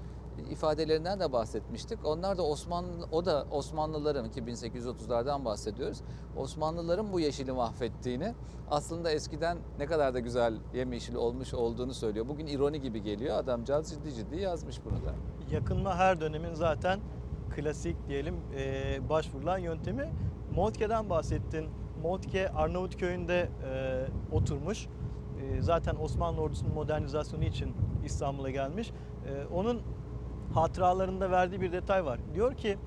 ifadelerinden 0.50 1.20
de 1.20 1.32
bahsetmiştik. 1.32 1.98
Onlar 2.04 2.38
da 2.38 2.42
Osmanlı, 2.42 3.06
o 3.12 3.24
da 3.24 3.46
Osmanlıların 3.50 4.30
ki 4.30 4.40
1830'lardan 4.40 5.44
bahsediyoruz. 5.44 6.00
Osmanlıların 6.36 7.12
bu 7.12 7.20
yeşili 7.20 7.52
mahvettiğini 7.52 8.34
aslında 8.70 9.10
eskiden 9.10 9.58
ne 9.78 9.86
kadar 9.86 10.14
da 10.14 10.18
güzel 10.18 10.54
yemyeşil 10.74 11.14
olmuş 11.14 11.54
olduğunu 11.54 11.94
söylüyor. 11.94 12.28
Bugün 12.28 12.46
ironi 12.46 12.80
gibi 12.80 13.02
geliyor. 13.02 13.36
Adamcağız 13.36 13.90
ciddi 13.90 14.14
ciddi 14.14 14.36
yazmış 14.36 14.80
bunu 14.84 15.04
da. 15.04 15.14
Yakınma 15.54 15.96
her 15.96 16.20
dönemin 16.20 16.54
zaten 16.54 17.00
klasik 17.56 18.08
diyelim 18.08 18.36
e, 18.56 19.08
başvurulan 19.08 19.58
yöntemi. 19.58 20.12
Moltke'den 20.54 21.10
bahsettin. 21.10 21.68
Moltke 22.02 22.48
Arnavutköy'ünde 22.48 23.48
e, 23.64 24.06
oturmuş. 24.32 24.86
E, 24.86 25.62
zaten 25.62 25.96
Osmanlı 25.96 26.40
ordusunun 26.40 26.74
modernizasyonu 26.74 27.44
için 27.44 27.74
İstanbul'a 28.04 28.50
gelmiş. 28.50 28.90
E, 29.26 29.54
onun 29.54 29.82
hatıralarında 30.54 31.30
verdiği 31.30 31.60
bir 31.60 31.72
detay 31.72 32.04
var. 32.04 32.20
Diyor 32.34 32.54
ki 32.54 32.78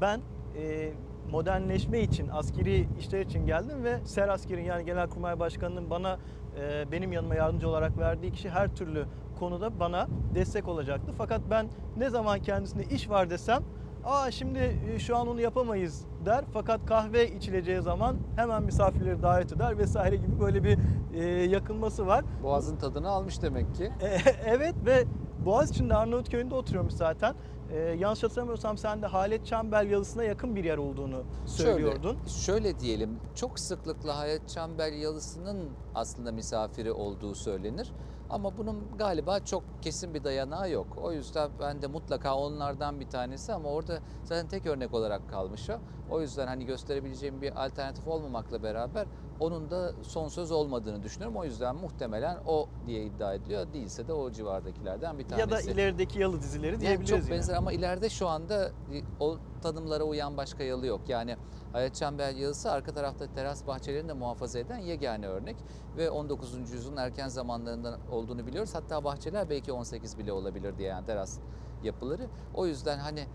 ben 0.00 0.20
e, 0.56 0.92
modernleşme 1.30 2.00
için, 2.00 2.28
askeri 2.28 2.88
işler 2.98 3.20
için 3.20 3.46
geldim 3.46 3.84
ve 3.84 3.98
Ser 4.04 4.28
Asker'in 4.28 4.64
yani 4.64 4.84
Genelkurmay 4.84 5.40
Başkanı'nın 5.40 5.90
bana 5.90 6.18
e, 6.60 6.92
benim 6.92 7.12
yanıma 7.12 7.34
yardımcı 7.34 7.68
olarak 7.68 7.98
verdiği 7.98 8.32
kişi 8.32 8.50
her 8.50 8.74
türlü 8.74 9.04
konuda 9.38 9.80
bana 9.80 10.08
destek 10.34 10.68
olacaktı. 10.68 11.12
Fakat 11.18 11.40
ben 11.50 11.68
ne 11.96 12.10
zaman 12.10 12.40
kendisine 12.40 12.82
iş 12.82 13.10
var 13.10 13.30
desem 13.30 13.62
Aa 14.04 14.30
şimdi 14.30 14.80
e, 14.94 14.98
şu 14.98 15.16
an 15.16 15.28
onu 15.28 15.40
yapamayız 15.40 16.04
der. 16.26 16.44
Fakat 16.52 16.86
kahve 16.86 17.30
içileceği 17.30 17.82
zaman 17.82 18.16
hemen 18.36 18.62
misafirleri 18.62 19.22
davet 19.22 19.52
eder 19.52 19.78
vesaire 19.78 20.16
gibi 20.16 20.40
böyle 20.40 20.64
bir 20.64 20.78
e, 21.14 21.24
yakınması 21.26 22.06
var. 22.06 22.24
Boğazın 22.42 22.76
tadını 22.76 23.08
almış 23.08 23.42
demek 23.42 23.74
ki. 23.74 23.84
E, 23.84 24.18
evet 24.46 24.74
ve 24.86 25.04
Boğaziçi'nde 25.48 25.94
Arnavutköy'ünde 25.94 26.54
oturuyormuş 26.54 26.92
zaten. 26.92 27.34
E, 27.72 27.76
yanlış 27.78 28.22
hatırlamıyorsam 28.22 28.78
sen 28.78 29.02
de 29.02 29.06
Halet 29.06 29.46
Çembel 29.46 29.90
Yalısı'na 29.90 30.24
yakın 30.24 30.56
bir 30.56 30.64
yer 30.64 30.78
olduğunu 30.78 31.22
söylüyordun. 31.46 32.16
Şöyle, 32.26 32.40
şöyle 32.40 32.80
diyelim, 32.80 33.18
çok 33.34 33.58
sıklıkla 33.58 34.18
Hayat 34.18 34.48
Çember 34.48 34.92
Yalısı'nın 34.92 35.70
aslında 35.94 36.32
misafiri 36.32 36.92
olduğu 36.92 37.34
söylenir. 37.34 37.92
Ama 38.30 38.56
bunun 38.56 38.96
galiba 38.96 39.40
çok 39.40 39.82
kesin 39.82 40.14
bir 40.14 40.24
dayanağı 40.24 40.70
yok. 40.70 40.98
O 40.98 41.12
yüzden 41.12 41.50
ben 41.60 41.82
de 41.82 41.86
mutlaka 41.86 42.36
onlardan 42.36 43.00
bir 43.00 43.06
tanesi 43.06 43.52
ama 43.52 43.68
orada 43.68 44.00
zaten 44.24 44.46
tek 44.46 44.66
örnek 44.66 44.94
olarak 44.94 45.28
kalmış 45.28 45.70
o. 45.70 45.80
O 46.08 46.20
yüzden 46.20 46.46
hani 46.46 46.64
gösterebileceğim 46.64 47.42
bir 47.42 47.64
alternatif 47.64 48.06
olmamakla 48.06 48.62
beraber 48.62 49.06
onun 49.38 49.70
da 49.70 49.94
son 50.02 50.28
söz 50.28 50.50
olmadığını 50.50 51.02
düşünüyorum. 51.02 51.36
O 51.36 51.44
yüzden 51.44 51.76
muhtemelen 51.76 52.38
o 52.44 52.66
diye 52.86 53.06
iddia 53.06 53.34
ediliyor. 53.34 53.72
Değilse 53.72 54.06
de 54.08 54.12
o 54.12 54.30
civardakilerden 54.30 55.18
bir 55.18 55.24
tanesi. 55.24 55.40
Ya 55.40 55.50
da 55.50 55.72
ilerideki 55.72 56.18
yalı 56.18 56.42
dizileri 56.42 56.72
Yani 56.72 56.80
diyebiliriz 56.80 57.08
çok 57.10 57.18
yine. 57.24 57.30
benzer 57.30 57.54
ama 57.54 57.72
ileride 57.72 58.08
şu 58.08 58.28
anda 58.28 58.72
o 59.18 59.38
tanımlara 59.60 60.04
uyan 60.04 60.36
başka 60.36 60.62
yalı 60.64 60.86
yok. 60.86 61.00
Yani 61.08 61.36
Hayat 61.72 61.94
Çember 61.94 62.34
yalısı 62.34 62.72
arka 62.72 62.92
tarafta 62.92 63.26
teras 63.34 63.66
bahçelerini 63.66 64.08
de 64.08 64.12
muhafaza 64.12 64.58
eden 64.58 64.78
yegane 64.78 65.26
örnek 65.26 65.56
ve 65.96 66.10
19. 66.10 66.54
yüzyılın 66.72 66.96
erken 66.96 67.28
zamanlarından 67.28 67.98
olduğunu 68.10 68.46
biliyoruz. 68.46 68.74
Hatta 68.74 69.04
bahçeler 69.04 69.50
belki 69.50 69.72
18 69.72 70.18
bile 70.18 70.32
olabilir 70.32 70.78
diye 70.78 70.88
yani 70.88 71.06
teras 71.06 71.38
yapıları. 71.82 72.26
O 72.54 72.66
yüzden 72.66 72.98
hani 72.98 73.26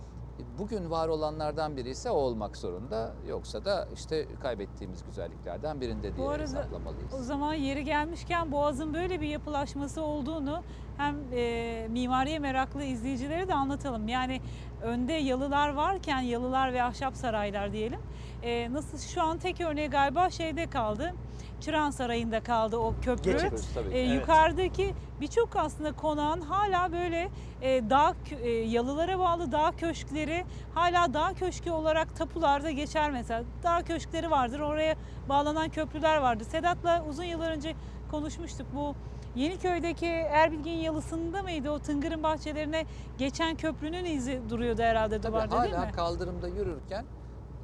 bugün 0.59 0.89
var 0.91 1.07
olanlardan 1.07 1.77
biri 1.77 1.89
ise 1.89 2.09
o 2.11 2.15
olmak 2.15 2.57
zorunda. 2.57 3.13
Yoksa 3.27 3.65
da 3.65 3.87
işte 3.93 4.27
kaybettiğimiz 4.41 5.03
güzelliklerden 5.05 5.81
birinde 5.81 6.15
diye 6.15 6.27
arada 6.27 6.43
hesaplamalıyız. 6.43 7.13
O 7.13 7.23
zaman 7.23 7.53
yeri 7.53 7.83
gelmişken 7.83 8.51
Boğaz'ın 8.51 8.93
böyle 8.93 9.21
bir 9.21 9.27
yapılaşması 9.27 10.01
olduğunu 10.01 10.63
hem 10.97 11.15
e, 11.33 11.88
mimariye 11.89 12.39
meraklı 12.39 12.83
izleyicilere 12.83 13.47
de 13.47 13.53
anlatalım. 13.53 14.07
Yani 14.07 14.41
önde 14.81 15.13
yalılar 15.13 15.69
varken 15.69 16.19
yalılar 16.19 16.73
ve 16.73 16.83
ahşap 16.83 17.15
saraylar 17.15 17.73
diyelim. 17.73 18.00
E, 18.43 18.73
nasıl 18.73 18.97
şu 18.97 19.21
an 19.23 19.38
tek 19.38 19.62
örneği 19.62 19.88
galiba 19.89 20.29
şeyde 20.29 20.69
kaldı. 20.69 21.13
Çırağan 21.62 21.89
Sarayı'nda 21.89 22.39
kaldı 22.43 22.77
o 22.77 22.93
köprü. 23.01 23.31
Geçit. 23.31 23.69
Tabii 23.73 23.89
ki. 23.89 23.95
E, 23.97 24.00
Evet. 24.05 24.15
Yukarıdaki 24.15 24.93
birçok 25.21 25.55
aslında 25.55 25.91
konağın 25.91 26.41
hala 26.41 26.91
böyle 26.91 27.29
e, 27.62 27.89
dağ 27.89 28.13
e, 28.41 28.50
yalılara 28.50 29.19
bağlı 29.19 29.51
dağ 29.51 29.71
köşkleri 29.77 30.45
hala 30.75 31.13
dağ 31.13 31.33
köşkü 31.33 31.71
olarak 31.71 32.15
tapularda 32.15 32.71
geçer 32.71 33.12
mesela. 33.12 33.43
Dağ 33.63 33.83
köşkleri 33.83 34.31
vardır. 34.31 34.59
Oraya 34.59 34.95
bağlanan 35.29 35.69
köprüler 35.69 36.17
vardır. 36.17 36.45
Sedat'la 36.45 37.05
uzun 37.09 37.23
yıllar 37.23 37.51
önce 37.51 37.75
konuşmuştuk. 38.12 38.67
Bu 38.75 38.95
Yeniköy'deki 39.35 40.05
Erbilgin 40.05 40.71
Yalısı'nda 40.77 41.43
mıydı? 41.43 41.71
O 41.71 41.79
tıngırın 41.79 42.23
bahçelerine 42.23 42.85
geçen 43.17 43.55
köprünün 43.57 44.05
izi 44.05 44.41
duruyordu 44.49 44.81
herhalde 44.81 45.21
Tabii 45.21 45.31
duvarda 45.33 45.59
hala 45.59 45.63
değil 45.63 45.85
mi? 45.85 45.91
kaldırımda 45.91 46.47
yürürken, 46.47 47.05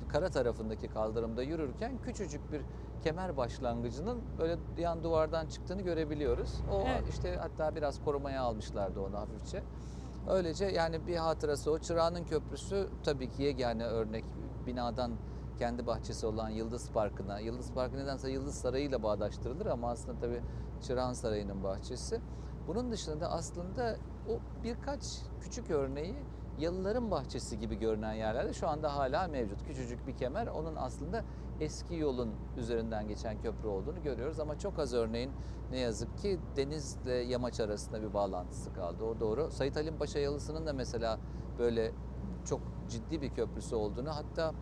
kara 0.08 0.30
tarafındaki 0.30 0.88
kaldırımda 0.88 1.44
yürürken 1.44 1.98
küçücük 2.06 2.52
bir 2.52 2.62
kemer 3.04 3.38
başlangıcının 3.38 4.22
böyle 4.40 4.58
yan 4.78 5.04
duvardan 5.04 5.48
çıktığını 5.48 5.82
görebiliyoruz. 5.82 6.54
O 6.74 6.84
Evet. 6.88 7.04
işte 7.10 7.38
hatta 7.42 7.76
biraz 7.76 8.04
korumaya 8.04 8.42
almışlardı 8.42 9.00
onu 9.02 9.18
hafifçe. 9.18 9.64
Öylece 10.30 10.66
yani 10.66 11.08
bir 11.08 11.16
hatırası 11.16 11.72
o. 11.72 11.80
Çırağan'ın 11.80 12.24
köprüsü 12.24 12.88
tabii 13.04 13.30
ki 13.30 13.44
yegane 13.44 13.84
örnek 13.86 14.26
binadan 14.66 15.12
kendi 15.60 15.88
bahçesi 15.88 16.26
olan 16.26 16.50
Yıldız 16.50 16.92
Parkı'na. 16.92 17.40
Yıldız 17.40 17.74
Parkı 17.74 17.98
nedense 17.98 18.32
Yıldız 18.32 18.56
Sarayı 18.56 18.86
ile 18.86 19.04
bağdaştırılır 19.04 19.66
ama 19.66 19.90
aslında 19.92 20.20
tabii 20.20 20.42
Çırağan 20.82 21.14
Sarayı'nın 21.14 21.64
bahçesi. 21.64 22.22
Bunun 22.68 22.92
dışında 22.92 23.32
aslında 23.32 23.96
o 24.30 24.64
birkaç 24.64 25.04
küçük 25.42 25.72
örneği 25.72 26.16
Yalıların 26.60 27.12
bahçesi 27.12 27.60
gibi 27.60 27.80
görünen 27.80 28.14
yerlerde 28.14 28.54
şu 28.54 28.68
anda 28.68 28.96
hala 28.96 29.28
mevcut. 29.28 29.66
Küçücük 29.68 30.08
bir 30.08 30.18
kemer 30.18 30.48
onun 30.48 30.76
aslında 30.76 31.24
eski 31.60 31.96
yolun 31.96 32.32
üzerinden 32.58 33.08
geçen 33.08 33.42
köprü 33.42 33.68
olduğunu 33.68 34.04
görüyoruz 34.04 34.40
ama 34.40 34.60
çok 34.60 34.80
az 34.80 34.94
örneğin 34.94 35.32
ne 35.72 35.80
yazık 35.80 36.18
ki 36.18 36.40
denizle 36.56 37.14
yamaç 37.14 37.60
arasında 37.60 38.02
bir 38.02 38.14
bağlantısı 38.14 38.74
kaldı. 38.74 39.04
O 39.04 39.20
doğru. 39.20 39.52
Sait 39.52 39.76
Halim 39.76 39.98
Paşa 39.98 40.20
Yalısı'nın 40.20 40.66
da 40.66 40.74
mesela 40.74 41.20
böyle 41.60 41.92
çok 42.46 42.62
ciddi 42.90 43.22
bir 43.22 43.30
köprüsü 43.30 43.76
olduğunu 43.76 44.16
hatta 44.16 44.54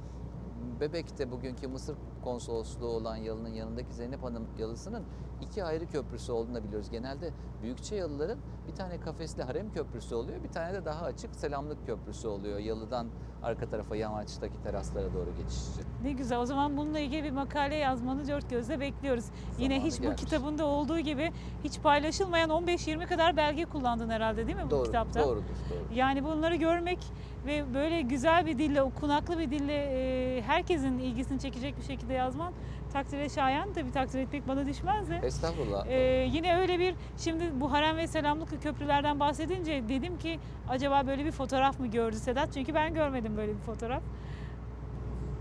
Bebek'te 0.79 1.31
bugünkü 1.31 1.67
Mısır 1.67 1.95
konsolosluğu 2.23 2.87
olan 2.87 3.15
yalının 3.15 3.53
yanındaki 3.53 3.93
Zeynep 3.93 4.23
Hanım 4.23 4.47
yalısının 4.57 5.03
iki 5.41 5.63
ayrı 5.63 5.89
köprüsü 5.89 6.31
olduğunu 6.31 6.55
da 6.55 6.63
biliyoruz. 6.63 6.89
Genelde 6.91 7.33
büyükçe 7.61 7.95
yalıların 7.95 8.39
bir 8.67 8.75
tane 8.75 8.99
kafesli 8.99 9.43
harem 9.43 9.71
köprüsü 9.71 10.15
oluyor. 10.15 10.43
Bir 10.43 10.51
tane 10.51 10.73
de 10.73 10.85
daha 10.85 11.05
açık 11.05 11.35
selamlık 11.35 11.85
köprüsü 11.85 12.27
oluyor. 12.27 12.59
Yalıdan 12.59 13.07
arka 13.43 13.69
tarafa 13.69 13.95
yamaçtaki 13.95 14.63
teraslara 14.63 15.13
doğru 15.13 15.29
geçiş 15.37 15.61
için. 15.61 15.85
Ne 16.07 16.13
güzel. 16.13 16.39
O 16.39 16.45
zaman 16.45 16.77
bununla 16.77 16.99
ilgili 16.99 17.23
bir 17.23 17.31
makale 17.31 17.75
yazmanı 17.75 18.27
dört 18.27 18.49
gözle 18.49 18.79
bekliyoruz. 18.79 19.25
Yine 19.59 19.75
Zamanı 19.75 19.91
hiç 19.91 19.99
bu 19.99 20.03
gelmiş. 20.03 20.21
kitabında 20.21 20.65
olduğu 20.65 20.99
gibi 20.99 21.31
hiç 21.63 21.79
paylaşılmayan 21.81 22.49
15-20 22.49 23.05
kadar 23.05 23.37
belge 23.37 23.65
kullandın 23.65 24.09
herhalde 24.09 24.47
değil 24.47 24.57
mi 24.57 24.63
bu 24.65 24.69
Doğru, 24.71 24.83
kitapta? 24.83 25.19
Doğrudur, 25.19 25.43
doğru. 25.69 25.95
Yani 25.95 26.23
bunları 26.23 26.55
görmek 26.55 26.99
ve 27.45 27.73
böyle 27.73 28.01
güzel 28.01 28.45
bir 28.45 28.57
dille, 28.57 28.81
okunaklı 28.81 29.39
bir 29.39 29.51
dille 29.51 29.73
e, 29.73 30.41
herkesin 30.41 30.99
ilgisini 30.99 31.39
çekecek 31.39 31.77
bir 31.77 31.83
şekilde 31.83 32.13
yazman 32.13 32.53
takdire 32.93 33.29
şayan. 33.29 33.73
Tabii 33.73 33.91
takdir 33.91 34.19
etmek 34.19 34.47
bana 34.47 34.65
düşmez 34.65 35.09
de. 35.09 35.19
Estağfurullah. 35.23 35.85
Ee, 35.87 36.27
yine 36.33 36.57
öyle 36.57 36.79
bir 36.79 36.95
şimdi 37.17 37.43
bu 37.55 37.71
harem 37.71 37.97
ve 37.97 38.07
selamlıklı 38.07 38.59
köprülerden 38.59 39.19
bahsedince 39.19 39.83
dedim 39.89 40.17
ki 40.17 40.39
acaba 40.69 41.07
böyle 41.07 41.25
bir 41.25 41.31
fotoğraf 41.31 41.79
mı 41.79 41.87
gördü 41.87 42.15
Sedat? 42.15 42.53
Çünkü 42.53 42.73
ben 42.73 42.93
görmedim 42.93 43.37
böyle 43.37 43.51
bir 43.53 43.59
fotoğraf. 43.59 44.03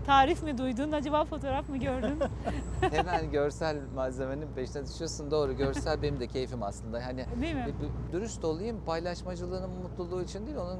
Tarif 0.07 0.43
mi 0.43 0.57
duydun? 0.57 0.91
Acaba 0.91 1.25
fotoğraf 1.25 1.69
mı 1.69 1.77
gördün? 1.77 2.19
Hemen 2.91 3.31
görsel 3.31 3.77
malzemenin 3.95 4.47
peşine 4.55 4.87
düşüyorsun. 4.87 5.31
Doğru, 5.31 5.57
görsel 5.57 6.01
benim 6.01 6.19
de 6.19 6.27
keyfim 6.27 6.63
aslında. 6.63 7.05
Hani 7.05 7.25
Değil 7.41 7.55
mi? 7.55 7.65
Dürüst 8.11 8.45
olayım, 8.45 8.81
paylaşmacılığının 8.85 9.69
mutluluğu 9.69 10.23
için 10.23 10.45
değil, 10.45 10.57
onun 10.57 10.79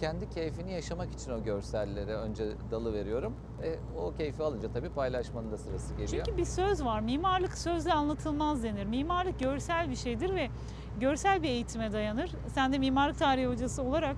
kendi 0.00 0.30
keyfini 0.30 0.72
yaşamak 0.72 1.12
için 1.12 1.30
o 1.32 1.44
görsellere 1.44 2.14
önce 2.14 2.44
dalı 2.70 2.92
veriyorum. 2.92 3.34
E, 3.62 3.74
o 3.98 4.14
keyfi 4.14 4.42
alınca 4.42 4.72
tabii 4.72 4.90
paylaşmanın 4.90 5.52
da 5.52 5.58
sırası 5.58 5.94
geliyor. 5.94 6.24
Çünkü 6.26 6.38
bir 6.38 6.44
söz 6.44 6.84
var. 6.84 7.00
Mimarlık 7.00 7.58
sözle 7.58 7.92
anlatılmaz 7.92 8.62
denir. 8.62 8.84
Mimarlık 8.84 9.40
görsel 9.40 9.90
bir 9.90 9.96
şeydir 9.96 10.34
ve 10.34 10.48
görsel 11.00 11.42
bir 11.42 11.48
eğitime 11.48 11.92
dayanır. 11.92 12.30
Sen 12.54 12.72
de 12.72 12.78
mimarlık 12.78 13.18
tarihi 13.18 13.46
hocası 13.46 13.82
olarak 13.82 14.16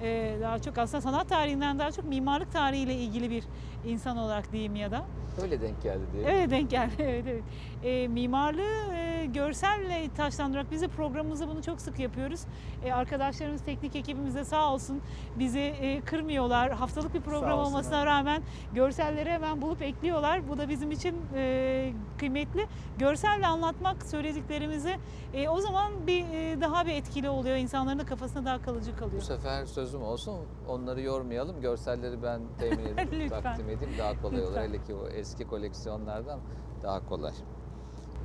e, 0.00 0.38
daha 0.40 0.58
çok 0.58 0.78
aslında 0.78 1.00
sanat 1.00 1.28
tarihinden 1.28 1.78
daha 1.78 1.92
çok 1.92 2.04
mimarlık 2.04 2.50
tarihiyle 2.52 2.94
ilgili 2.94 3.30
bir 3.30 3.44
insan 3.84 4.16
olarak 4.16 4.52
diyeyim 4.52 4.76
ya 4.76 4.90
da. 4.90 5.06
Öyle 5.42 5.60
denk 5.60 5.82
geldi 5.82 6.02
diye. 6.12 6.24
Evet 6.28 6.50
denk 6.50 6.70
geldi. 6.70 6.94
Evet, 7.02 7.26
evet. 7.28 7.44
E, 7.82 8.08
mimarlığı 8.08 8.94
görselle 9.34 10.10
taşlandırarak 10.16 10.70
biz 10.70 10.82
de 10.82 10.88
programımızda 10.88 11.48
bunu 11.48 11.62
çok 11.62 11.80
sık 11.80 11.98
yapıyoruz. 11.98 12.40
E, 12.84 12.92
arkadaşlarımız 12.92 13.62
teknik 13.62 13.96
ekibimiz 13.96 14.34
de 14.34 14.44
sağ 14.44 14.72
olsun 14.72 15.00
bizi 15.38 15.58
e, 15.60 16.00
kırmıyorlar. 16.00 16.72
Haftalık 16.72 17.14
bir 17.14 17.20
program 17.20 17.58
olsunlar. 17.58 17.66
olmasına 17.66 18.06
rağmen 18.06 18.42
görselleri 18.74 19.30
hemen 19.30 19.62
bulup 19.62 19.82
ekliyorlar. 19.82 20.48
Bu 20.48 20.58
da 20.58 20.68
bizim 20.68 20.90
için 20.90 21.16
e, 21.34 21.92
kıymetli. 22.18 22.66
Görselle 22.98 23.46
anlatmak 23.46 24.02
söylediklerimizi 24.02 24.96
e, 25.34 25.48
o 25.48 25.60
zaman 25.60 26.06
bir 26.06 26.24
e, 26.24 26.60
daha 26.60 26.86
bir 26.86 26.92
etkili 26.92 27.28
oluyor. 27.28 27.56
İnsanların 27.56 27.98
da 27.98 28.04
kafasına 28.06 28.44
daha 28.44 28.62
kalıcı 28.62 28.92
Bu 28.92 28.96
kalıyor. 28.96 29.22
sefer 29.22 29.66
sözüm 29.66 30.02
olsun, 30.02 30.40
onları 30.68 31.00
yormayalım. 31.00 31.60
Görselleri 31.60 32.22
ben 32.22 32.40
temin 32.58 32.86
edip 32.98 33.30
takdim 33.30 33.70
edeyim 33.70 33.94
daha 33.98 34.22
kolay 34.22 34.40
olur. 34.40 34.48
Lütfen. 34.48 34.68
Hele 34.68 34.82
ki 34.82 34.94
o 34.94 35.08
eski 35.08 35.46
koleksiyonlardan 35.46 36.40
daha 36.82 37.06
kolay. 37.06 37.32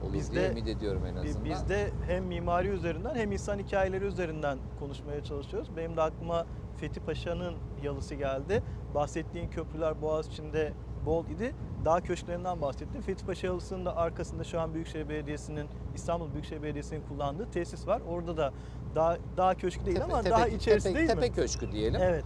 Olur 0.04 0.14
Biz 0.14 0.32
diye 0.32 0.44
de- 0.44 0.52
ümit 0.52 0.68
ediyorum 0.68 1.06
en 1.06 1.16
azından. 1.16 1.46
Biz 1.46 1.70
de 1.70 1.92
hem 2.08 2.26
mimari 2.26 2.68
üzerinden 2.68 3.16
hem 3.16 3.32
insan 3.32 3.60
hikayeleri 3.60 4.06
üzerinden 4.06 4.60
konuşmaya 4.80 5.24
çalışıyoruz. 5.24 5.76
Benim 5.78 5.98
de 5.98 6.02
aklıma 6.02 6.46
Fethi 6.78 7.00
Paşa'nın 7.00 7.56
yalısı 7.84 8.16
geldi. 8.16 8.64
Bahsettiğin 8.96 9.50
köprüler 9.50 10.02
Boğaziçi'nde 10.02 10.74
bol 11.06 11.26
idi. 11.28 11.56
Dağ 11.86 12.02
köşklerinden 12.02 12.62
bahsettim. 12.62 13.02
Fethi 13.02 13.26
Paşa 13.26 13.48
yalısının 13.48 13.86
da 13.86 13.96
arkasında 13.98 14.44
şu 14.44 14.60
an 14.60 14.74
Büyükşehir 14.74 15.10
Belediyesi'nin, 15.10 15.68
İstanbul 15.96 16.32
Büyükşehir 16.34 16.64
Belediyesi'nin 16.64 17.02
kullandığı 17.08 17.52
tesis 17.52 17.88
var. 17.88 18.02
Orada 18.10 18.38
da 18.38 18.54
dağ, 18.96 19.18
dağ 19.38 19.56
köşkü 19.56 19.86
değil 19.86 19.98
Tepe- 19.98 20.04
ama 20.04 20.20
tepe- 20.22 20.30
daha 20.30 20.48
içerisi 20.48 20.88
tepe, 20.88 21.00
değil 21.00 21.10
tepe 21.10 21.28
mi? 21.28 21.34
köşkü 21.34 21.72
diyelim. 21.72 22.02
Evet. 22.04 22.24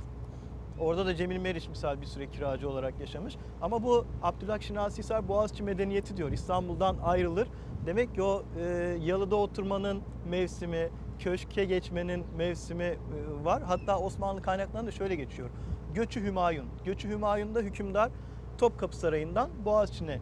Orada 0.79 1.05
da 1.05 1.15
Cemil 1.15 1.37
Meriç 1.37 1.69
misal 1.69 2.01
bir 2.01 2.05
süre 2.05 2.27
kiracı 2.27 2.69
olarak 2.69 2.99
yaşamış. 2.99 3.35
Ama 3.61 3.83
bu 3.83 4.05
Abdülhak 4.23 4.63
Şinasi 4.63 4.97
Hisar 4.99 5.27
Boğaziçi 5.27 5.63
medeniyeti 5.63 6.17
diyor. 6.17 6.31
İstanbul'dan 6.31 6.97
ayrılır. 7.03 7.47
Demek 7.85 8.15
ki 8.15 8.23
o 8.23 8.43
e, 8.59 8.63
yalıda 9.01 9.35
oturmanın 9.35 10.01
mevsimi, 10.29 10.89
köşke 11.19 11.65
geçmenin 11.65 12.25
mevsimi 12.37 12.83
e, 12.83 12.97
var. 13.43 13.63
Hatta 13.63 13.99
Osmanlı 13.99 14.41
kaynaklarında 14.41 14.91
şöyle 14.91 15.15
geçiyor. 15.15 15.49
Göçü 15.93 16.23
Hümayun. 16.23 16.65
Göçü 16.85 17.09
Hümayun'da 17.09 17.59
hükümdar 17.59 18.11
Topkapı 18.57 18.97
Sarayı'ndan 18.97 19.49
Boğaziçi'ne 19.65 20.19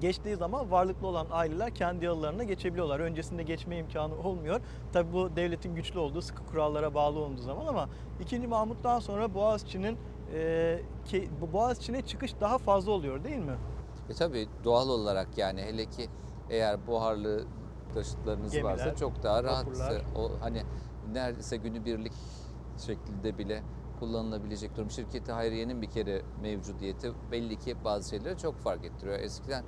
geçtiği 0.00 0.36
zaman 0.36 0.70
varlıklı 0.70 1.06
olan 1.06 1.26
aileler 1.30 1.74
kendi 1.74 2.04
yalılarına 2.04 2.44
geçebiliyorlar. 2.44 3.00
Öncesinde 3.00 3.42
geçme 3.42 3.78
imkanı 3.78 4.14
olmuyor. 4.14 4.60
Tabi 4.92 5.12
bu 5.12 5.36
devletin 5.36 5.74
güçlü 5.74 5.98
olduğu, 5.98 6.22
sıkı 6.22 6.46
kurallara 6.46 6.94
bağlı 6.94 7.18
olduğu 7.18 7.40
zaman 7.40 7.66
ama 7.66 7.88
2. 8.20 8.38
Mahmut'tan 8.38 9.00
sonra 9.00 9.34
Boğaziçi'nin 9.34 9.98
e, 10.34 10.78
Boğaziçi'ne 11.52 12.02
çıkış 12.02 12.40
daha 12.40 12.58
fazla 12.58 12.92
oluyor 12.92 13.24
değil 13.24 13.38
mi? 13.38 13.56
E 14.08 14.14
tabii 14.14 14.48
doğal 14.64 14.88
olarak 14.88 15.38
yani 15.38 15.62
hele 15.62 15.84
ki 15.84 16.08
eğer 16.50 16.86
buharlı 16.86 17.44
taşıtlarınız 17.94 18.52
Gemiler, 18.52 18.72
varsa 18.72 18.96
çok 18.96 19.22
daha 19.22 19.44
rahat. 19.44 19.66
O 20.16 20.30
hani 20.40 20.62
neredeyse 21.12 21.56
günübirlik 21.56 22.12
şeklinde 22.86 23.38
bile 23.38 23.62
kullanılabilecek 23.98 24.76
durum. 24.76 24.90
Şirketi 24.90 25.32
Hayriye'nin 25.32 25.82
bir 25.82 25.90
kere 25.90 26.22
mevcudiyeti 26.42 27.12
belli 27.32 27.58
ki 27.58 27.76
bazı 27.84 28.10
şeyleri 28.10 28.38
çok 28.38 28.58
fark 28.58 28.84
ettiriyor. 28.84 29.18
Eskiden 29.18 29.64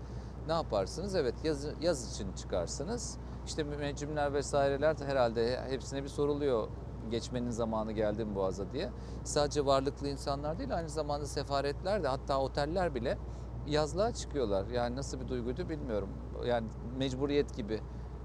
ne 0.46 0.52
yaparsınız? 0.52 1.14
Evet 1.14 1.34
yaz, 1.44 1.66
yaz 1.80 2.14
için 2.14 2.32
çıkarsınız. 2.32 3.18
İşte 3.46 3.62
müneccimler 3.62 4.34
vesaireler 4.34 4.98
de 4.98 5.04
herhalde 5.04 5.60
hepsine 5.68 6.02
bir 6.02 6.08
soruluyor 6.08 6.68
geçmenin 7.10 7.50
zamanı 7.50 7.92
geldi 7.92 8.24
mi 8.24 8.34
Boğaz'a 8.34 8.72
diye. 8.72 8.90
Sadece 9.24 9.66
varlıklı 9.66 10.08
insanlar 10.08 10.58
değil 10.58 10.76
aynı 10.76 10.88
zamanda 10.88 11.26
sefaretler 11.26 12.02
de 12.02 12.08
hatta 12.08 12.40
oteller 12.40 12.94
bile 12.94 13.18
yazlığa 13.66 14.12
çıkıyorlar. 14.12 14.66
Yani 14.66 14.96
nasıl 14.96 15.20
bir 15.20 15.28
duyguydu 15.28 15.68
bilmiyorum. 15.68 16.08
Yani 16.46 16.66
mecburiyet 16.98 17.56
gibi 17.56 17.80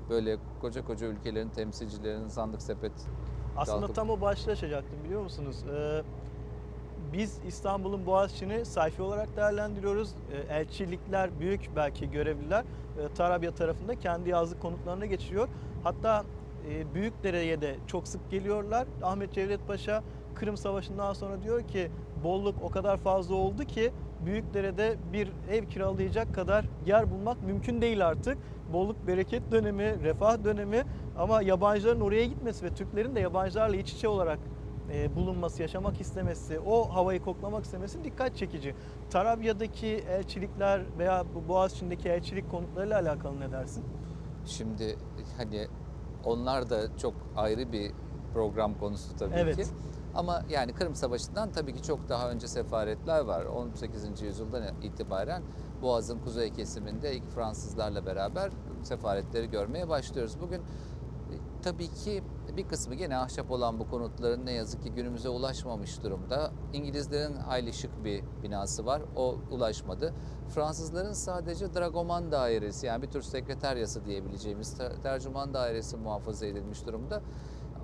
böyle 0.09 0.37
koca 0.61 0.85
koca 0.85 1.07
ülkelerin 1.07 1.49
temsilcilerinin 1.49 2.27
sandık 2.27 2.61
sepet 2.61 2.91
Aslında 3.57 3.79
Kalkıp- 3.79 3.95
tam 3.95 4.09
o 4.09 4.21
başlığı 4.21 4.51
açacaktım 4.51 5.03
biliyor 5.03 5.21
musunuz? 5.21 5.55
Ee, 5.73 6.01
biz 7.13 7.39
İstanbul'un 7.47 8.05
Boğaziçi'ni 8.05 8.65
sayfi 8.65 9.01
olarak 9.01 9.35
değerlendiriyoruz. 9.37 10.09
Ee, 10.31 10.55
elçilikler, 10.55 11.39
büyük 11.39 11.69
belki 11.75 12.11
görevliler 12.11 12.63
e, 12.99 13.13
Tarabya 13.13 13.51
tarafında 13.51 13.95
kendi 13.95 14.29
yazlık 14.29 14.61
konutlarına 14.61 15.05
geçiyor. 15.05 15.47
Hatta 15.83 16.23
e, 16.69 16.93
Büyükdere'ye 16.93 17.61
de 17.61 17.75
çok 17.87 18.07
sık 18.07 18.31
geliyorlar. 18.31 18.87
Ahmet 19.03 19.33
Cevdet 19.33 19.67
Paşa 19.67 20.03
Kırım 20.35 20.57
Savaşı'ndan 20.57 21.13
sonra 21.13 21.41
diyor 21.41 21.67
ki 21.67 21.91
bolluk 22.23 22.55
o 22.63 22.69
kadar 22.69 22.97
fazla 22.97 23.35
oldu 23.35 23.63
ki 23.65 23.91
Büyükdere'de 24.25 24.97
bir 25.13 25.29
ev 25.49 25.65
kiralayacak 25.65 26.33
kadar 26.33 26.65
yer 26.85 27.11
bulmak 27.11 27.43
mümkün 27.43 27.81
değil 27.81 28.07
artık. 28.07 28.37
Bolluk 28.73 29.07
bereket 29.07 29.51
dönemi, 29.51 30.03
refah 30.03 30.43
dönemi 30.43 30.83
ama 31.17 31.41
yabancıların 31.41 32.01
oraya 32.01 32.25
gitmesi 32.25 32.65
ve 32.65 32.69
Türklerin 32.69 33.15
de 33.15 33.19
yabancılarla 33.19 33.75
iç 33.75 33.93
içe 33.93 34.07
olarak 34.07 34.39
e, 34.93 35.15
bulunması, 35.15 35.61
yaşamak 35.61 36.01
istemesi, 36.01 36.59
o 36.59 36.83
havayı 36.95 37.19
koklamak 37.19 37.65
istemesi 37.65 38.03
dikkat 38.03 38.35
çekici. 38.35 38.73
Tarabya'daki 39.09 39.87
elçilikler 39.87 40.81
veya 40.97 41.23
Boğaziçi'ndeki 41.47 42.09
elçilik 42.09 42.49
konutlarıyla 42.49 42.99
alakalı 42.99 43.39
ne 43.39 43.51
dersin? 43.51 43.83
Şimdi 44.45 44.97
hani 45.37 45.67
onlar 46.23 46.69
da 46.69 46.97
çok 46.97 47.13
ayrı 47.35 47.71
bir 47.71 47.91
program 48.33 48.73
konusu 48.75 49.15
tabii 49.15 49.35
Evet. 49.35 49.55
ki. 49.55 49.63
Ama 50.17 50.43
yani 50.49 50.73
Kırım 50.73 50.95
Savaşı'ndan 50.95 51.51
tabii 51.51 51.73
ki 51.73 51.83
çok 51.83 52.09
daha 52.09 52.29
önce 52.29 52.47
sefaretler 52.47 53.19
var. 53.19 53.45
18. 53.45 54.21
yüzyıldan 54.21 54.63
itibaren 54.81 55.43
Boğaz'ın 55.81 56.19
kuzey 56.19 56.53
kesiminde 56.53 57.15
ilk 57.15 57.29
Fransızlarla 57.29 58.05
beraber 58.05 58.51
sefaretleri 58.83 59.49
görmeye 59.49 59.89
başlıyoruz. 59.89 60.41
Bugün 60.41 60.59
e, 60.59 60.63
tabii 61.61 61.87
ki 61.87 62.23
bir 62.57 62.67
kısmı 62.67 62.95
gene 62.95 63.17
ahşap 63.17 63.51
olan 63.51 63.79
bu 63.79 63.89
konutların 63.89 64.45
ne 64.45 64.51
yazık 64.51 64.83
ki 64.83 64.91
günümüze 64.91 65.29
ulaşmamış 65.29 66.03
durumda. 66.03 66.51
İngilizlerin 66.73 67.35
hayli 67.35 67.73
şık 67.73 68.03
bir 68.03 68.23
binası 68.43 68.85
var. 68.85 69.01
O 69.15 69.35
ulaşmadı. 69.51 70.13
Fransızların 70.49 71.13
sadece 71.13 71.73
dragoman 71.73 72.31
dairesi 72.31 72.85
yani 72.85 73.01
bir 73.01 73.07
tür 73.07 73.21
sekreteryası 73.21 74.05
diyebileceğimiz 74.05 74.77
ter- 74.77 75.01
tercüman 75.03 75.53
dairesi 75.53 75.97
muhafaza 75.97 76.45
edilmiş 76.45 76.85
durumda. 76.85 77.21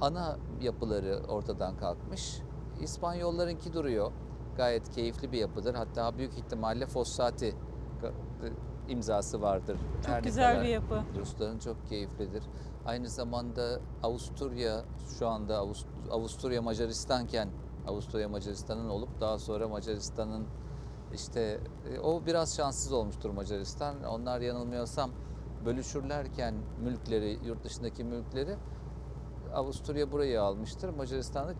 Ana 0.01 0.37
yapıları 0.61 1.21
ortadan 1.27 1.77
kalkmış. 1.77 2.39
İspanyollarınki 2.81 3.73
duruyor. 3.73 4.11
Gayet 4.57 4.89
keyifli 4.89 5.31
bir 5.31 5.37
yapıdır. 5.37 5.75
Hatta 5.75 6.17
büyük 6.17 6.33
ihtimalle 6.37 6.85
Fossati 6.85 7.55
ka- 8.01 8.13
imzası 8.89 9.41
vardır. 9.41 9.77
Çok 10.05 10.15
Her 10.15 10.23
güzel 10.23 10.51
kadar- 10.51 10.63
bir 10.63 10.69
yapı. 10.69 11.01
Rusların 11.19 11.59
çok 11.59 11.87
keyiflidir. 11.89 12.43
Aynı 12.85 13.07
zamanda 13.09 13.79
Avusturya 14.03 14.83
şu 15.19 15.27
anda 15.27 15.55
Avust- 15.55 16.09
Avusturya 16.11 16.61
Macaristanken 16.61 17.49
Avusturya 17.87 18.29
Macaristan'ın 18.29 18.89
olup 18.89 19.21
daha 19.21 19.39
sonra 19.39 19.67
Macaristan'ın 19.67 20.45
işte 21.13 21.59
e, 21.95 21.99
o 21.99 22.25
biraz 22.25 22.55
şanssız 22.55 22.91
olmuştur 22.93 23.29
Macaristan. 23.29 24.03
Onlar 24.03 24.41
yanılmıyorsam 24.41 25.09
bölüşürlerken 25.65 26.55
mülkleri, 26.83 27.39
yurt 27.45 27.63
dışındaki 27.63 28.03
mülkleri 28.03 28.55
Avusturya 29.53 30.11
burayı 30.11 30.41
almıştır. 30.41 30.89
Macaristan 30.89 31.47
da 31.47 31.51
e, 31.51 31.55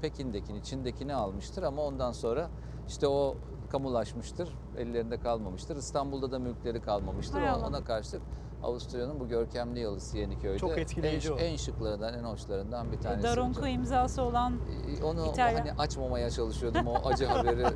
Pekin'dekini, 0.00 0.62
Çin'dekini 0.62 1.14
almıştır 1.14 1.62
ama 1.62 1.82
ondan 1.82 2.12
sonra 2.12 2.50
işte 2.88 3.08
o 3.08 3.36
kamulaşmıştır. 3.70 4.54
Ellerinde 4.76 5.20
kalmamıştır. 5.20 5.76
İstanbul'da 5.76 6.32
da 6.32 6.38
mülkleri 6.38 6.80
kalmamıştır. 6.80 7.40
Hay. 7.40 7.62
Ona 7.62 7.84
karşılık 7.84 8.22
Avusturya'nın 8.62 9.20
bu 9.20 9.28
görkemli 9.28 9.80
yalısı 9.80 10.18
Yeniköy'de 10.18 10.58
Çok 10.58 10.78
etkileyici 10.78 11.28
en, 11.28 11.32
o. 11.32 11.38
en 11.38 11.56
şıklarından, 11.56 12.14
en 12.14 12.24
hoşlarından 12.24 12.92
bir 12.92 12.98
tanesi. 12.98 13.22
Daronco 13.22 13.66
imzası 13.66 14.22
olan 14.22 14.60
Ee, 15.00 15.04
Onu 15.04 15.26
İtalya. 15.26 15.60
hani 15.60 15.72
açmamaya 15.72 16.30
çalışıyordum. 16.30 16.86
O 16.86 16.94
acı 17.08 17.26
haberi 17.26 17.62
e, 17.62 17.66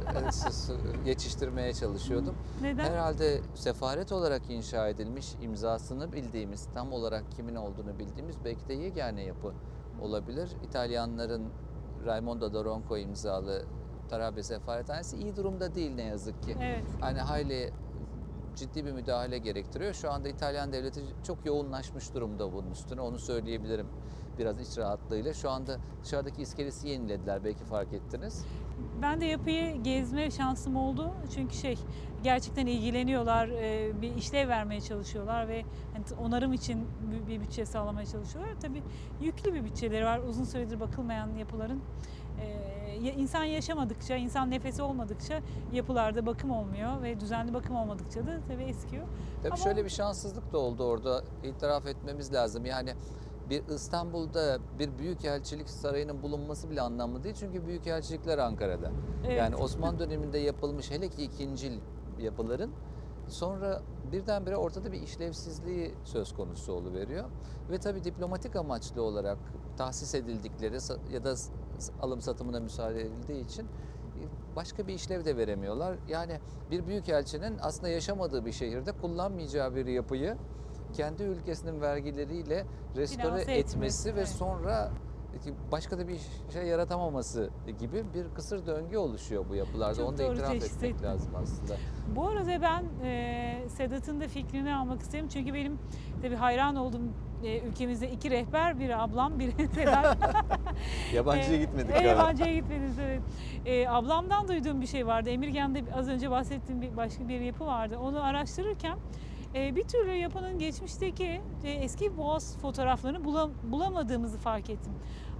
geçiştirmeye 1.04 1.72
çalışıyordum. 1.72 2.34
neden? 2.62 2.84
Herhalde 2.84 3.40
sefaret 3.54 4.12
olarak 4.12 4.42
inşa 4.50 4.88
edilmiş, 4.88 5.34
imzasını 5.42 6.12
bildiğimiz, 6.12 6.68
tam 6.74 6.92
olarak 6.92 7.24
kimin 7.36 7.54
olduğunu 7.54 7.98
bildiğimiz 7.98 8.36
belki 8.44 8.68
de 8.68 8.74
yegane 8.74 9.22
yapı 9.22 9.52
olabilir. 10.02 10.48
İtalyanların 10.68 11.48
Raimondo 12.06 12.52
Daronco 12.54 12.96
imzalı 12.96 13.64
Tarabya 14.08 14.42
Sefarethanesi 14.42 15.16
iyi 15.16 15.36
durumda 15.36 15.74
değil 15.74 15.94
ne 15.94 16.02
yazık 16.02 16.42
ki. 16.42 16.56
Evet. 16.62 16.84
Hani 17.00 17.18
hayli 17.20 17.72
ciddi 18.56 18.84
bir 18.84 18.92
müdahale 18.92 19.38
gerektiriyor. 19.38 19.94
Şu 19.94 20.10
anda 20.10 20.28
İtalyan 20.28 20.72
devleti 20.72 21.00
çok 21.26 21.46
yoğunlaşmış 21.46 22.14
durumda 22.14 22.52
bunun 22.52 22.70
üstüne. 22.70 23.00
Onu 23.00 23.18
söyleyebilirim 23.18 23.86
biraz 24.38 24.60
iç 24.60 24.78
rahatlığıyla. 24.78 25.34
Şu 25.34 25.50
anda 25.50 25.78
dışarıdaki 26.04 26.42
iskelesi 26.42 26.88
yenilediler 26.88 27.44
belki 27.44 27.64
fark 27.64 27.92
ettiniz. 27.92 28.44
Ben 29.02 29.20
de 29.20 29.26
yapıyı 29.26 29.82
gezme 29.82 30.30
şansım 30.30 30.76
oldu. 30.76 31.10
Çünkü 31.34 31.54
şey 31.54 31.78
gerçekten 32.22 32.66
ilgileniyorlar, 32.66 33.48
e, 33.48 33.92
bir 34.02 34.14
işlev 34.16 34.48
vermeye 34.48 34.80
çalışıyorlar 34.80 35.48
ve 35.48 35.64
hani 35.92 36.20
onarım 36.20 36.52
için 36.52 36.86
bir 37.28 37.40
bütçe 37.40 37.66
sağlamaya 37.66 38.06
çalışıyorlar. 38.06 38.54
Tabii 38.62 38.82
yüklü 39.20 39.54
bir 39.54 39.64
bütçeleri 39.64 40.04
var. 40.04 40.18
Uzun 40.18 40.44
süredir 40.44 40.80
bakılmayan 40.80 41.36
yapıların. 41.36 41.82
E, 42.40 42.46
ya- 43.02 43.12
insan 43.12 43.44
yaşamadıkça, 43.44 44.16
insan 44.16 44.50
nefesi 44.50 44.82
olmadıkça 44.82 45.40
yapılarda 45.72 46.26
bakım 46.26 46.50
olmuyor 46.50 47.02
ve 47.02 47.20
düzenli 47.20 47.54
bakım 47.54 47.76
olmadıkça 47.76 48.26
da 48.26 48.40
tabii 48.48 48.62
eskiyor. 48.62 49.06
Tabii 49.42 49.48
Ama- 49.48 49.56
şöyle 49.56 49.84
bir 49.84 49.90
şanssızlık 49.90 50.52
da 50.52 50.58
oldu 50.58 50.84
orada. 50.84 51.24
İtiraf 51.42 51.86
etmemiz 51.86 52.32
lazım. 52.32 52.66
Yani 52.66 52.94
bir 53.50 53.68
İstanbul'da 53.68 54.58
bir 54.78 54.98
büyükelçilik 54.98 55.68
sarayının 55.70 56.22
bulunması 56.22 56.70
bile 56.70 56.80
anlamlı 56.80 57.24
değil. 57.24 57.34
Çünkü 57.38 57.66
büyükelçilikler 57.66 58.38
Ankara'da. 58.38 58.90
Evet. 59.26 59.38
Yani 59.38 59.56
Osmanlı 59.56 59.98
döneminde 59.98 60.38
yapılmış 60.38 60.90
hele 60.90 61.08
ki 61.08 61.22
ikincil 61.22 61.78
yapıların 62.18 62.70
sonra 63.28 63.82
birdenbire 64.12 64.56
ortada 64.56 64.92
bir 64.92 65.02
işlevsizliği 65.02 65.94
söz 66.04 66.34
konusu 66.34 66.94
veriyor 66.94 67.24
Ve 67.70 67.78
tabii 67.78 68.04
diplomatik 68.04 68.56
amaçlı 68.56 69.02
olarak 69.02 69.38
tahsis 69.76 70.14
edildikleri 70.14 70.78
ya 71.12 71.24
da 71.24 71.34
alım 72.02 72.20
satımına 72.20 72.60
müsaade 72.60 73.00
edildiği 73.00 73.44
için 73.44 73.62
e, 73.62 74.22
başka 74.56 74.86
bir 74.86 74.94
işlev 74.94 75.24
de 75.24 75.36
veremiyorlar. 75.36 75.96
Yani 76.08 76.40
bir 76.70 76.86
büyükelçinin 76.86 77.56
aslında 77.62 77.88
yaşamadığı 77.88 78.46
bir 78.46 78.52
şehirde 78.52 78.92
kullanmayacağı 78.92 79.74
bir 79.74 79.86
yapıyı 79.86 80.36
kendi 80.92 81.22
ülkesinin 81.22 81.80
vergileriyle 81.80 82.66
restore 82.96 83.22
Finanse 83.22 83.52
etmesi 83.52 83.76
etmesi, 83.76 84.14
ve 84.14 84.18
evet. 84.18 84.28
sonra 84.28 84.90
başka 85.72 85.98
da 85.98 86.08
bir 86.08 86.20
şey 86.52 86.66
yaratamaması 86.66 87.50
gibi 87.78 88.04
bir 88.14 88.34
kısır 88.34 88.66
döngü 88.66 88.96
oluşuyor 88.96 89.44
bu 89.48 89.54
yapılarda. 89.54 89.94
Çok 89.94 90.08
Onu 90.08 90.18
da 90.18 90.22
itiraf 90.22 90.54
etmek 90.54 90.94
ettin. 90.94 91.04
lazım 91.04 91.32
aslında. 91.42 91.76
Bu 92.16 92.28
arada 92.28 92.62
ben 92.62 92.84
e, 93.04 93.68
Sedat'ın 93.68 94.20
da 94.20 94.28
fikrini 94.28 94.74
almak 94.74 95.00
isterim. 95.00 95.28
Çünkü 95.28 95.54
benim 95.54 95.78
tabii 96.22 96.36
hayran 96.36 96.76
olduğum 96.76 97.02
e, 97.44 97.60
ülkemizde 97.60 98.10
iki 98.10 98.30
rehber, 98.30 98.78
biri 98.78 98.96
ablam, 98.96 99.38
biri 99.38 99.68
Sedat. 99.74 100.16
Yabancıya 101.14 101.56
Ee, 101.56 101.60
gitmedik 101.60 101.90
e, 101.90 101.92
galiba. 101.92 102.08
Yabancıya 102.08 102.54
gitmediniz 102.54 102.98
evet. 102.98 103.20
Ee, 103.66 103.88
ablamdan 103.88 104.48
duyduğum 104.48 104.80
bir 104.80 104.86
şey 104.86 105.06
vardı. 105.06 105.30
Emirgan'da 105.30 105.78
az 105.98 106.08
önce 106.08 106.30
bahsettiğim 106.30 106.82
bir 106.82 106.96
başka 106.96 107.28
bir 107.28 107.40
yapı 107.40 107.66
vardı. 107.66 107.98
Onu 107.98 108.24
araştırırken 108.24 108.98
e, 109.54 109.76
bir 109.76 109.82
türlü 109.82 110.12
yapının 110.14 110.58
geçmişteki 110.58 111.40
e, 111.64 111.70
eski 111.70 112.16
boğaz 112.16 112.58
fotoğraflarını 112.58 113.18
bula- 113.18 113.50
bulamadığımızı 113.70 114.38
fark 114.38 114.70
ettim. 114.70 114.92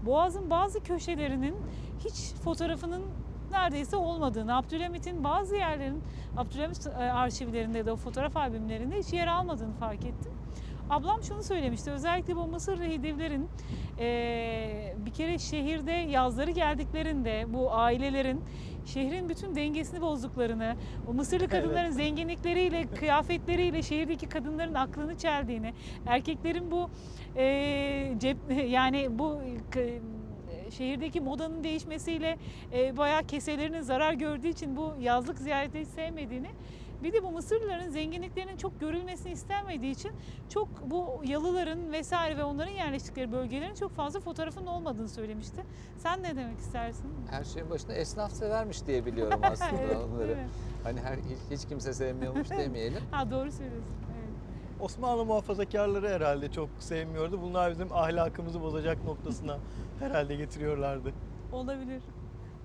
Boğazın 0.07 0.51
bazı 0.51 0.81
köşelerinin 0.83 1.57
hiç 2.05 2.35
fotoğrafının 2.45 3.03
neredeyse 3.51 3.97
olmadığını, 3.97 4.57
Abdülhamit'in 4.57 5.25
bazı 5.25 5.57
yerlerin 5.57 6.03
Abdülhamit 6.37 6.87
e, 6.87 6.91
arşivlerinde 6.91 7.87
da 7.87 7.93
o 7.93 7.97
fotoğraf 7.97 8.37
albümlerinde 8.37 8.99
hiç 8.99 9.13
yer 9.13 9.27
almadığını 9.27 9.73
fark 9.73 10.05
ettim. 10.05 10.33
Ablam 10.91 11.23
şunu 11.23 11.43
söylemişti. 11.43 11.91
Özellikle 11.91 12.37
bu 12.37 12.47
Mısırlı 12.47 12.85
Hidivlerin 12.85 13.49
eee, 14.01 14.95
bir 15.07 15.11
kere 15.11 15.39
şehirde 15.39 15.93
yazları 15.93 16.51
geldiklerinde 16.51 17.45
bu 17.49 17.73
ailelerin 17.75 18.41
şehrin 18.87 19.29
bütün 19.29 19.55
dengesini 19.55 20.01
bozduklarını, 20.01 20.77
o 21.09 21.15
Mısırlı 21.15 21.49
kadınların 21.49 21.91
zenginlikleriyle, 21.91 22.87
kıyafetleriyle 22.99 23.83
şehirdeki 23.83 24.29
kadınların 24.29 24.75
aklını 24.75 25.19
çeldiğini, 25.19 25.73
erkeklerin 26.07 26.71
bu 26.71 26.91
eee, 27.37 28.15
cep 28.19 28.37
yani 28.69 29.19
bu 29.19 29.39
k- 29.71 29.81
şehirdeki 30.71 31.21
modanın 31.21 31.65
değişmesiyle 31.65 32.37
e, 32.73 32.97
bayağı 32.97 33.23
keselerinin 33.25 33.81
zarar 33.81 34.13
gördüğü 34.13 34.49
için 34.49 34.77
bu 34.77 34.93
yazlık 35.01 35.39
ziyareti 35.39 35.85
sevmediğini 35.87 36.49
bir 37.05 37.13
de 37.13 37.23
bu 37.23 37.31
Mısırlıların 37.31 37.89
zenginliklerinin 37.89 38.57
çok 38.57 38.81
görülmesini 38.81 39.33
istenmediği 39.33 39.93
için 39.93 40.13
çok 40.49 40.69
bu 40.91 41.23
yalıların 41.25 41.93
vesaire 41.93 42.37
ve 42.37 42.45
onların 42.45 42.73
yerleştikleri 42.73 43.33
bölgelerin 43.33 43.75
çok 43.75 43.93
fazla 43.93 44.21
fotoğrafının 44.21 44.67
olmadığını 44.67 45.09
söylemişti. 45.09 45.63
Sen 45.99 46.23
ne 46.23 46.37
demek 46.37 46.59
istersin? 46.59 47.11
Her 47.31 47.45
şeyin 47.45 47.71
başında 47.71 47.93
esnaf 47.93 48.33
severmiş 48.33 48.87
diye 48.87 49.07
biliyorum 49.07 49.41
aslında 49.51 49.83
Evet, 49.83 49.97
onları. 49.97 50.39
Hani 50.85 51.01
her 51.01 51.17
hiç, 51.17 51.59
hiç 51.59 51.69
kimse 51.69 51.93
sevmiyormuş 51.93 52.51
demeyelim. 52.51 53.03
Ha 53.11 53.31
doğru 53.31 53.53
söylüyorsun. 53.53 53.95
Evet. 54.19 54.35
Osmanlı 54.81 55.25
muhafazakarları 55.25 56.09
herhalde 56.09 56.53
çok 56.53 56.69
sevmiyordu. 56.79 57.43
Bunlar 57.43 57.71
bizim 57.71 57.93
ahlakımızı 57.93 58.63
bozacak 58.63 59.05
noktasına 59.05 59.59
herhalde 60.01 60.37
getiriyorlardı. 60.37 61.13
Olabilir. 61.53 62.03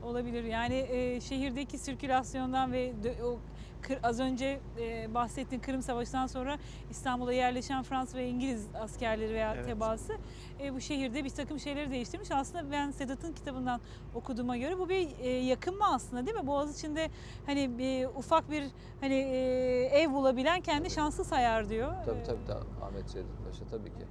Olabilir. 0.04 0.44
Yani 0.44 0.76
e, 0.76 1.22
şehirdeki 1.22 1.78
sirkülasyondan 1.78 2.72
ve 2.72 2.94
dö- 3.04 3.22
o 3.24 3.40
kır- 3.82 4.00
az 4.04 4.20
önce 4.20 4.60
e, 4.80 5.14
bahsettiğin 5.14 5.62
Kırım 5.62 5.82
Savaşı'ndan 5.82 6.28
sonra 6.28 6.58
İstanbul'a 6.90 7.34
yerleşen 7.34 7.84
Fransız 7.84 8.16
ve 8.16 8.28
İngiliz 8.30 8.68
askerleri 8.82 9.34
veya 9.34 9.54
Evet. 9.56 9.66
tebaası 9.66 10.14
e, 10.62 10.74
bu 10.74 10.82
şehirde 10.82 11.24
bir 11.24 11.30
takım 11.30 11.60
şeyleri 11.60 11.92
değiştirmiş. 11.92 12.32
Aslında 12.32 12.72
ben 12.72 12.92
Sedat'ın 12.92 13.34
kitabından 13.34 13.82
okuduğuma 14.16 14.58
göre 14.58 14.80
bu 14.80 14.90
bir 14.90 15.10
e, 15.20 15.30
yakınma 15.30 15.94
aslında 15.94 16.26
değil 16.26 16.38
mi? 16.38 16.48
Boğaziçi'nde 16.48 17.10
hani 17.46 17.78
bir 17.78 18.06
ufak 18.06 18.52
bir 18.52 18.64
hani 19.02 19.16
e, 19.16 19.38
ev 19.94 20.12
bulabilen 20.14 20.62
kendi 20.62 20.80
Tabii. 20.84 20.90
şanslı 20.96 21.24
sayar 21.26 21.70
diyor. 21.70 21.94
Tabii 22.06 22.20
E, 22.20 22.24
tabii 22.24 22.46
tabii 22.48 22.86
Ahmet 22.86 23.10
Cevdet 23.10 23.46
Paşa 23.48 23.66
tabii 23.72 23.90
ki. 23.90 24.06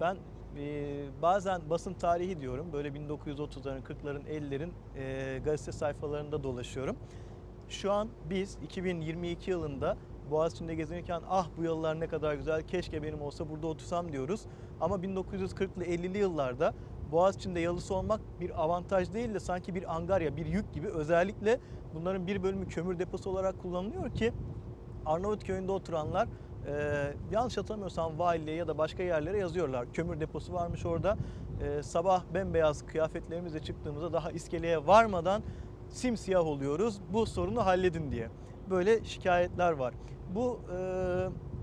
Ben 0.00 0.16
e, 0.58 1.22
bazen 1.22 1.70
basın 1.70 1.94
tarihi 1.94 2.40
diyorum. 2.40 2.72
Böyle 2.72 2.88
1930'ların, 2.88 3.82
40'ların, 3.82 4.22
50'lerin 4.22 4.70
e, 4.96 5.38
gazete 5.38 5.72
sayfalarında 5.72 6.42
dolaşıyorum. 6.42 6.96
Şu 7.68 7.92
an 7.92 8.08
biz 8.30 8.58
2022 8.62 9.50
yılında 9.50 9.96
Boğaziçi'nde 10.30 10.74
gezinirken 10.74 11.22
ah 11.28 11.48
bu 11.56 11.64
yıllar 11.64 12.00
ne 12.00 12.06
kadar 12.06 12.34
güzel 12.34 12.62
keşke 12.62 13.02
benim 13.02 13.22
olsa 13.22 13.50
burada 13.50 13.66
otursam 13.66 14.12
diyoruz. 14.12 14.46
Ama 14.80 14.96
1940'lı 14.96 15.84
50'li 15.84 16.18
yıllarda 16.18 16.74
Boğaziçi'nde 17.12 17.60
yalısı 17.60 17.94
olmak 17.94 18.20
bir 18.40 18.62
avantaj 18.62 19.12
değil 19.12 19.34
de 19.34 19.40
sanki 19.40 19.74
bir 19.74 19.94
angarya, 19.96 20.36
bir 20.36 20.46
yük 20.46 20.74
gibi. 20.74 20.88
Özellikle 20.88 21.60
bunların 21.94 22.26
bir 22.26 22.42
bölümü 22.42 22.68
kömür 22.68 22.98
deposu 22.98 23.30
olarak 23.30 23.62
kullanılıyor 23.62 24.14
ki 24.14 24.32
Arnavutköy'ünde 25.06 25.72
oturanlar 25.72 26.28
e, 26.66 27.12
yanlış 27.32 27.56
hatırlamıyorsam 27.56 28.18
valiliğe 28.18 28.56
ya 28.56 28.68
da 28.68 28.78
başka 28.78 29.02
yerlere 29.02 29.38
yazıyorlar. 29.38 29.92
Kömür 29.92 30.20
deposu 30.20 30.52
varmış 30.52 30.86
orada. 30.86 31.16
E, 31.62 31.82
sabah 31.82 32.22
bembeyaz 32.34 32.86
kıyafetlerimizle 32.86 33.60
çıktığımızda 33.60 34.12
daha 34.12 34.30
iskeleye 34.30 34.86
varmadan 34.86 35.42
simsiyah 35.88 36.46
oluyoruz. 36.46 37.00
Bu 37.12 37.26
sorunu 37.26 37.66
halledin 37.66 38.10
diye. 38.10 38.28
Böyle 38.70 39.04
şikayetler 39.04 39.72
var. 39.72 39.94
Bu 40.34 40.60
e, 40.72 40.78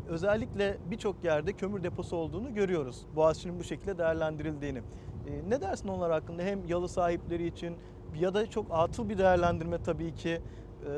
özellikle 0.10 0.78
birçok 0.92 1.24
yerde 1.24 1.54
kömür 1.54 1.84
deposu 1.84 2.16
olduğunu 2.16 2.54
görüyoruz. 2.54 3.06
Boğaziçi'nin 3.16 3.60
bu 3.60 3.64
şekilde 3.64 3.98
değerlendirildiğini. 3.98 4.78
E, 4.78 5.50
ne 5.50 5.62
dersin 5.62 5.88
onlar 5.88 6.12
hakkında? 6.12 6.44
Hem 6.44 6.68
yalı 6.68 6.90
sahipleri 6.90 7.48
için 7.48 7.76
ya 8.20 8.34
da 8.34 8.50
çok 8.50 8.66
atıl 8.70 9.10
bir 9.10 9.18
değerlendirme 9.18 9.84
tabii 9.84 10.16
ki 10.16 10.30
e, 10.30 10.92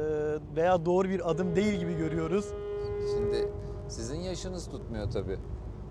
veya 0.56 0.86
doğru 0.86 1.10
bir 1.10 1.32
adım 1.32 1.56
değil 1.56 1.80
gibi 1.80 1.98
görüyoruz. 1.98 2.54
Şimdi 3.16 3.50
sizin 3.94 4.20
yaşınız 4.20 4.68
tutmuyor 4.70 5.12
tabii. 5.12 5.40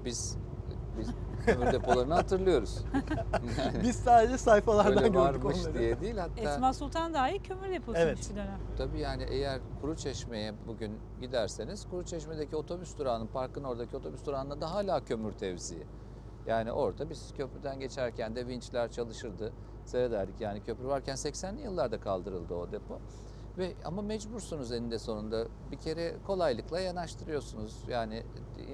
Biz 0.04 0.38
biz 0.98 1.08
kömür 1.46 1.72
depolarını 1.72 2.14
hatırlıyoruz. 2.14 2.84
Yani 3.58 3.82
Biz 3.82 3.96
sadece 3.96 4.38
sayfalardan 4.38 4.92
öyle 4.98 5.08
gördük 5.08 5.44
varmış 5.44 5.56
onları. 5.60 5.78
diye 5.78 6.00
değil 6.00 6.16
hatta 6.16 6.40
Esma 6.40 6.72
Sultan 6.72 7.14
dahi 7.14 7.42
kömür 7.42 7.70
deposuymuş 7.70 7.98
Evet. 8.02 8.30
bir 8.30 8.36
dönem. 8.36 8.58
tabii 8.78 9.00
yani 9.00 9.26
eğer 9.30 9.60
Kuruçeşme'ye 9.80 10.54
bugün 10.66 10.98
giderseniz 11.20 11.88
Kuruçeşme'deki 11.88 12.56
otobüs 12.56 12.98
durağının 12.98 13.26
parkın 13.26 13.64
oradaki 13.64 13.96
otobüs 13.96 14.26
durağında 14.26 14.60
da 14.60 14.74
hala 14.74 15.04
kömür 15.04 15.32
tevziği. 15.32 15.86
Yani 16.46 16.72
orada 16.72 17.10
biz 17.10 17.32
köprüden 17.36 17.80
geçerken 17.80 18.36
de 18.36 18.46
vinçler 18.46 18.90
çalışırdı. 18.90 19.52
Seyrederdik 19.84 20.40
yani 20.40 20.62
köprü 20.62 20.86
varken 20.86 21.14
80'li 21.16 21.60
yıllarda 21.62 22.00
kaldırıldı 22.00 22.54
o 22.54 22.72
depo. 22.72 22.98
Ve 23.58 23.74
ama 23.84 24.02
mecbursunuz 24.02 24.72
eninde 24.72 24.98
sonunda 24.98 25.46
bir 25.70 25.76
kere 25.76 26.14
kolaylıkla 26.26 26.80
yanaştırıyorsunuz. 26.80 27.76
Yani 27.88 28.22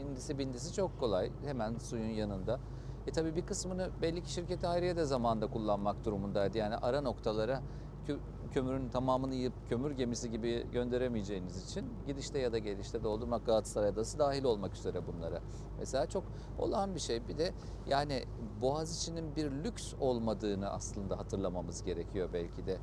indisi 0.00 0.38
bindisi 0.38 0.72
çok 0.74 1.00
kolay 1.00 1.30
hemen 1.44 1.78
suyun 1.78 2.10
yanında. 2.10 2.60
E 3.06 3.12
tabii 3.12 3.36
bir 3.36 3.46
kısmını 3.46 3.90
belli 4.02 4.22
ki 4.22 4.32
şirketi 4.32 4.66
hayriye 4.66 4.96
de 4.96 5.04
zamanda 5.04 5.46
kullanmak 5.46 6.04
durumundaydı. 6.04 6.58
Yani 6.58 6.76
ara 6.76 7.00
noktalara 7.00 7.62
kö- 8.08 8.18
kömürün 8.52 8.88
tamamını 8.88 9.34
yiyip 9.34 9.52
kömür 9.68 9.90
gemisi 9.90 10.30
gibi 10.30 10.66
gönderemeyeceğiniz 10.72 11.70
için 11.70 11.84
gidişte 12.06 12.38
ya 12.38 12.52
da 12.52 12.58
gelişte 12.58 13.02
doldurmak 13.02 13.46
Galatasaray 13.46 13.88
Adası 13.88 14.18
dahil 14.18 14.44
olmak 14.44 14.74
üzere 14.74 15.06
bunlara. 15.06 15.40
Mesela 15.78 16.06
çok 16.06 16.24
olağan 16.58 16.94
bir 16.94 17.00
şey. 17.00 17.28
Bir 17.28 17.38
de 17.38 17.52
yani 17.86 18.24
Boğaziçi'nin 18.62 19.36
bir 19.36 19.50
lüks 19.50 19.94
olmadığını 20.00 20.70
aslında 20.70 21.18
hatırlamamız 21.18 21.82
gerekiyor 21.84 22.28
belki 22.32 22.66
de. 22.66 22.78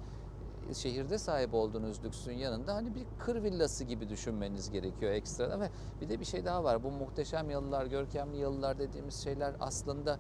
Şehirde 0.73 1.17
sahip 1.17 1.53
olduğunuz 1.53 2.03
lüksün 2.03 2.33
yanında 2.33 2.75
hani 2.75 2.95
bir 2.95 3.05
kır 3.19 3.43
villası 3.43 3.83
gibi 3.83 4.09
düşünmeniz 4.09 4.71
gerekiyor 4.71 5.11
ekstra. 5.11 5.59
Ve 5.59 5.69
bir 6.01 6.09
de 6.09 6.19
bir 6.19 6.25
şey 6.25 6.45
daha 6.45 6.63
var. 6.63 6.83
Bu 6.83 6.91
muhteşem 6.91 7.49
yalılar, 7.49 7.85
görkemli 7.85 8.37
yalılar 8.37 8.79
dediğimiz 8.79 9.23
şeyler 9.23 9.55
aslında 9.59 10.19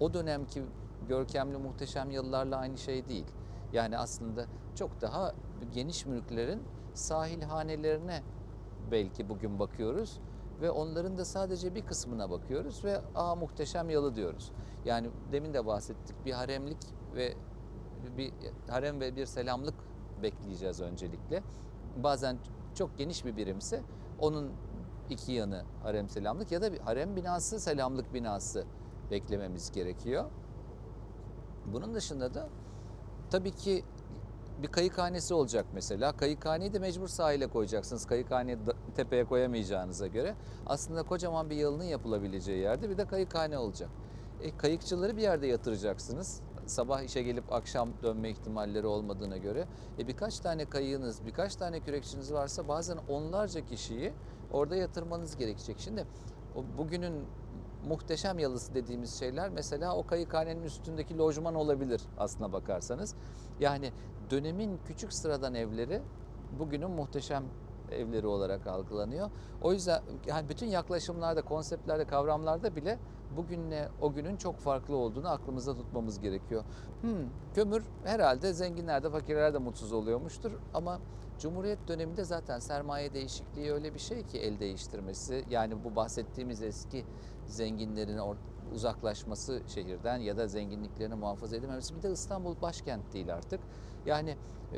o 0.00 0.14
dönemki 0.14 0.62
görkemli 1.08 1.56
muhteşem 1.56 2.10
yalılarla 2.10 2.56
aynı 2.56 2.78
şey 2.78 3.08
değil. 3.08 3.26
Yani 3.72 3.98
aslında 3.98 4.46
çok 4.74 5.00
daha 5.00 5.34
geniş 5.74 6.06
mülklerin 6.06 6.62
sahil 6.94 7.42
hanelerine 7.42 8.22
belki 8.90 9.28
bugün 9.28 9.58
bakıyoruz 9.58 10.20
ve 10.60 10.70
onların 10.70 11.18
da 11.18 11.24
sadece 11.24 11.74
bir 11.74 11.86
kısmına 11.86 12.30
bakıyoruz 12.30 12.84
ve 12.84 13.00
aa 13.14 13.34
muhteşem 13.34 13.90
yalı 13.90 14.14
diyoruz. 14.14 14.52
Yani 14.84 15.10
demin 15.32 15.54
de 15.54 15.66
bahsettik 15.66 16.24
bir 16.24 16.32
haremlik 16.32 16.78
ve 17.14 17.34
bir 18.18 18.32
harem 18.68 19.00
ve 19.00 19.16
bir 19.16 19.26
selamlık 19.26 19.74
bekleyeceğiz 20.22 20.80
öncelikle. 20.80 21.42
Bazen 21.96 22.38
çok 22.74 22.98
geniş 22.98 23.24
bir 23.24 23.36
birimse 23.36 23.82
onun 24.18 24.52
iki 25.10 25.32
yanı 25.32 25.64
harem 25.82 26.08
selamlık 26.08 26.52
ya 26.52 26.62
da 26.62 26.72
bir 26.72 26.78
harem 26.78 27.16
binası 27.16 27.60
selamlık 27.60 28.14
binası 28.14 28.64
beklememiz 29.10 29.72
gerekiyor. 29.72 30.24
Bunun 31.72 31.94
dışında 31.94 32.34
da 32.34 32.48
tabii 33.30 33.52
ki 33.52 33.84
bir 34.62 34.68
kayıkhanesi 34.68 35.34
olacak 35.34 35.66
mesela. 35.74 36.16
Kayıkhaneyi 36.16 36.72
de 36.72 36.78
mecbur 36.78 37.08
sahile 37.08 37.46
koyacaksınız. 37.46 38.06
Kayıkhaneyi 38.06 38.58
tepeye 38.96 39.24
koyamayacağınıza 39.24 40.06
göre. 40.06 40.34
Aslında 40.66 41.02
kocaman 41.02 41.50
bir 41.50 41.56
yılının 41.56 41.84
yapılabileceği 41.84 42.58
yerde 42.58 42.90
bir 42.90 42.98
de 42.98 43.06
kayıkhane 43.06 43.58
olacak. 43.58 43.90
E, 44.42 44.56
kayıkçıları 44.56 45.16
bir 45.16 45.22
yerde 45.22 45.46
yatıracaksınız. 45.46 46.40
Sabah 46.66 47.02
işe 47.02 47.22
gelip 47.22 47.52
akşam 47.52 47.88
dönme 48.02 48.30
ihtimalleri 48.30 48.86
olmadığına 48.86 49.36
göre. 49.36 49.66
E, 49.98 50.08
birkaç 50.08 50.40
tane 50.40 50.64
kayığınız, 50.64 51.26
birkaç 51.26 51.56
tane 51.56 51.80
kürekçiniz 51.80 52.32
varsa 52.32 52.68
bazen 52.68 52.98
onlarca 53.08 53.64
kişiyi 53.64 54.12
orada 54.52 54.76
yatırmanız 54.76 55.36
gerekecek. 55.36 55.76
Şimdi 55.78 56.06
o 56.56 56.64
bugünün 56.78 57.24
muhteşem 57.88 58.38
yalısı 58.38 58.74
dediğimiz 58.74 59.18
şeyler 59.18 59.50
mesela 59.50 59.96
o 59.96 60.06
kayıkhanenin 60.06 60.62
üstündeki 60.62 61.18
lojman 61.18 61.54
olabilir 61.54 62.02
aslına 62.18 62.52
bakarsanız. 62.52 63.14
Yani 63.60 63.92
dönemin 64.30 64.80
küçük 64.86 65.12
sıradan 65.12 65.54
evleri 65.54 66.02
bugünün 66.58 66.90
muhteşem 66.90 67.44
evleri 67.92 68.26
olarak 68.26 68.66
algılanıyor. 68.66 69.30
O 69.62 69.72
yüzden 69.72 70.02
yani 70.26 70.48
bütün 70.48 70.66
yaklaşımlarda, 70.66 71.42
konseptlerde, 71.42 72.04
kavramlarda 72.04 72.76
bile 72.76 72.98
bugünle 73.36 73.88
o 74.00 74.12
günün 74.12 74.36
çok 74.36 74.58
farklı 74.58 74.96
olduğunu 74.96 75.28
aklımızda 75.28 75.74
tutmamız 75.74 76.20
gerekiyor. 76.20 76.64
Hmm, 77.00 77.10
kömür 77.54 77.84
herhalde 78.04 78.52
zenginler 78.52 79.02
de 79.02 79.10
fakirler 79.10 79.54
de 79.54 79.58
mutsuz 79.58 79.92
oluyormuştur 79.92 80.52
ama 80.74 80.98
Cumhuriyet 81.38 81.88
döneminde 81.88 82.24
zaten 82.24 82.58
sermaye 82.58 83.12
değişikliği 83.12 83.72
öyle 83.72 83.94
bir 83.94 83.98
şey 83.98 84.22
ki 84.22 84.38
el 84.38 84.60
değiştirmesi. 84.60 85.44
Yani 85.50 85.84
bu 85.84 85.96
bahsettiğimiz 85.96 86.62
eski 86.62 87.04
zenginlerin 87.46 88.20
uzaklaşması 88.74 89.62
şehirden 89.66 90.18
ya 90.18 90.36
da 90.36 90.48
zenginliklerini 90.48 91.14
muhafaza 91.14 91.56
edememesi. 91.56 91.96
Bir 91.96 92.02
de 92.02 92.12
İstanbul 92.12 92.60
başkent 92.62 93.12
değil 93.12 93.34
artık. 93.34 93.60
Yani 94.06 94.30
e, 94.72 94.76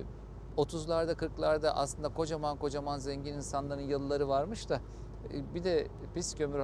30'larda 0.59 1.13
40'larda 1.13 1.69
aslında 1.71 2.09
kocaman 2.09 2.57
kocaman 2.57 2.99
zengin 2.99 3.35
insanların 3.35 3.81
yılları 3.81 4.29
varmış 4.29 4.69
da 4.69 4.81
e, 5.33 5.55
bir 5.55 5.65
de 5.65 5.89
pis 6.15 6.35
kömür 6.35 6.63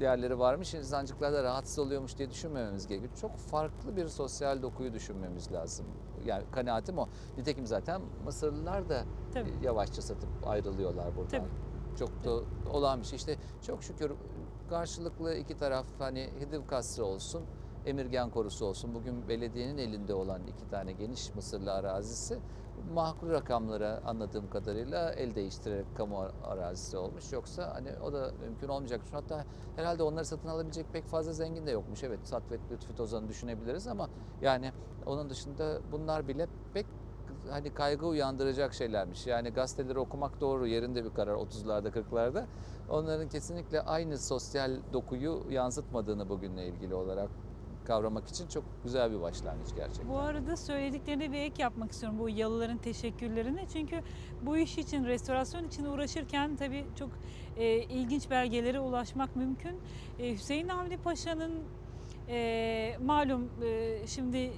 yerleri 0.00 0.38
varmış, 0.38 0.74
insancıklar 0.74 1.32
da 1.32 1.42
rahatsız 1.42 1.78
oluyormuş 1.78 2.18
diye 2.18 2.30
düşünmememiz 2.30 2.86
gerekiyor. 2.86 3.12
Çok 3.20 3.36
farklı 3.36 3.96
bir 3.96 4.08
sosyal 4.08 4.62
dokuyu 4.62 4.92
düşünmemiz 4.92 5.52
lazım. 5.52 5.86
Yani 6.26 6.44
kanaatim 6.52 6.98
o. 6.98 7.08
Nitekim 7.38 7.66
zaten 7.66 8.02
Mısırlılar 8.24 8.88
da 8.88 9.04
Tabii. 9.34 9.52
yavaşça 9.62 10.02
satıp 10.02 10.28
ayrılıyorlar 10.46 11.16
buradan. 11.16 11.30
Tabii. 11.30 11.48
Çok 11.98 12.24
da 12.24 12.30
olağan 12.72 13.00
bir 13.00 13.06
şey. 13.06 13.16
İşte 13.16 13.36
çok 13.62 13.82
şükür 13.82 14.12
karşılıklı 14.70 15.34
iki 15.34 15.56
taraf 15.56 15.86
hani 15.98 16.30
Hidiv 16.40 16.66
kasrı 16.66 17.04
olsun, 17.04 17.42
Emirgen 17.86 18.30
korusu 18.30 18.66
olsun. 18.66 18.94
Bugün 18.94 19.28
belediyenin 19.28 19.78
elinde 19.78 20.14
olan 20.14 20.46
iki 20.46 20.68
tane 20.68 20.92
geniş 20.92 21.34
Mısırlı 21.34 21.72
arazisi 21.72 22.38
mahkul 22.94 23.30
rakamlara 23.30 24.00
anladığım 24.06 24.50
kadarıyla 24.50 25.12
el 25.12 25.34
değiştirerek 25.34 25.86
kamu 25.96 26.26
arazisi 26.44 26.96
olmuş. 26.96 27.32
Yoksa 27.32 27.74
hani 27.74 27.88
o 28.04 28.12
da 28.12 28.30
mümkün 28.40 28.68
olmayacakmış. 28.68 29.12
Hatta 29.12 29.44
herhalde 29.76 30.02
onları 30.02 30.24
satın 30.24 30.48
alabilecek 30.48 30.86
pek 30.92 31.06
fazla 31.06 31.32
zengin 31.32 31.66
de 31.66 31.70
yokmuş. 31.70 32.04
Evet 32.04 32.20
Satvet 32.22 32.60
Lütfü 32.70 32.94
Tozan'ı 32.94 33.28
düşünebiliriz 33.28 33.86
ama 33.86 34.08
yani 34.42 34.72
onun 35.06 35.30
dışında 35.30 35.78
bunlar 35.92 36.28
bile 36.28 36.46
pek 36.74 36.86
hani 37.50 37.74
kaygı 37.74 38.06
uyandıracak 38.06 38.74
şeylermiş. 38.74 39.26
Yani 39.26 39.50
gazeteleri 39.50 39.98
okumak 39.98 40.40
doğru 40.40 40.66
yerinde 40.66 41.04
bir 41.04 41.10
karar 41.10 41.34
30'larda 41.34 41.88
40'larda. 41.88 42.44
Onların 42.90 43.28
kesinlikle 43.28 43.80
aynı 43.80 44.18
sosyal 44.18 44.70
dokuyu 44.92 45.42
yansıtmadığını 45.50 46.28
bugünle 46.28 46.66
ilgili 46.66 46.94
olarak 46.94 47.30
kavramak 47.90 48.28
için 48.28 48.48
çok 48.48 48.64
güzel 48.84 49.12
bir 49.12 49.20
başlangıç 49.20 49.68
gerçekten. 49.76 50.08
Bu 50.08 50.18
arada 50.18 50.56
söylediklerine 50.56 51.32
bir 51.32 51.38
ek 51.38 51.62
yapmak 51.62 51.92
istiyorum 51.92 52.18
bu 52.18 52.28
yalıların 52.28 52.78
teşekkürlerini. 52.78 53.66
Çünkü 53.72 54.00
bu 54.42 54.56
iş 54.56 54.78
için, 54.78 55.04
restorasyon 55.04 55.64
için 55.64 55.84
uğraşırken 55.84 56.56
tabii 56.56 56.84
çok 56.98 57.10
e, 57.56 57.82
ilginç 57.82 58.30
belgelere 58.30 58.80
ulaşmak 58.80 59.36
mümkün. 59.36 59.80
E, 60.18 60.32
Hüseyin 60.32 60.68
Avni 60.68 60.98
Paşa'nın 60.98 61.52
e, 62.28 62.96
malum 63.04 63.48
e, 63.64 64.06
şimdi 64.06 64.52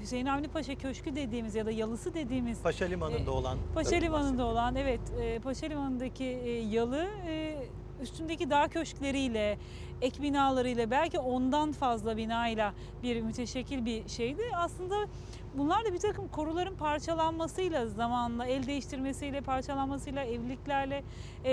Hüseyin 0.00 0.26
Avni 0.26 0.48
Paşa 0.48 0.74
Köşkü 0.74 1.16
dediğimiz 1.16 1.54
ya 1.54 1.66
da 1.66 1.70
yalısı 1.70 2.14
dediğimiz 2.14 2.62
Paşa 2.62 2.84
Limanı'nda 2.84 3.30
olan. 3.30 3.58
Paşa 3.74 3.96
Limanı'nda 3.96 4.44
olan 4.44 4.76
evet 4.76 5.00
e, 5.20 5.38
Paşa 5.38 5.66
Limanı'ndaki 5.66 6.24
e, 6.24 6.50
yalı 6.50 7.06
e, 7.26 7.56
üstündeki 8.04 8.50
dağ 8.50 8.68
köşkleriyle 8.68 9.58
ek 10.02 10.22
binalarıyla 10.22 10.90
belki 10.90 11.18
ondan 11.18 11.72
fazla 11.72 12.16
binayla 12.16 12.72
bir 13.02 13.20
müteşekkil 13.20 13.84
bir 13.84 14.08
şeydi. 14.08 14.42
Aslında 14.56 14.94
bunlar 15.54 15.84
da 15.84 15.92
bir 15.92 15.98
takım 15.98 16.28
koruların 16.28 16.74
parçalanmasıyla 16.76 17.86
zamanla 17.86 18.46
el 18.46 18.66
değiştirmesiyle 18.66 19.40
parçalanmasıyla 19.40 20.24
evliliklerle 20.24 21.02
e, 21.44 21.52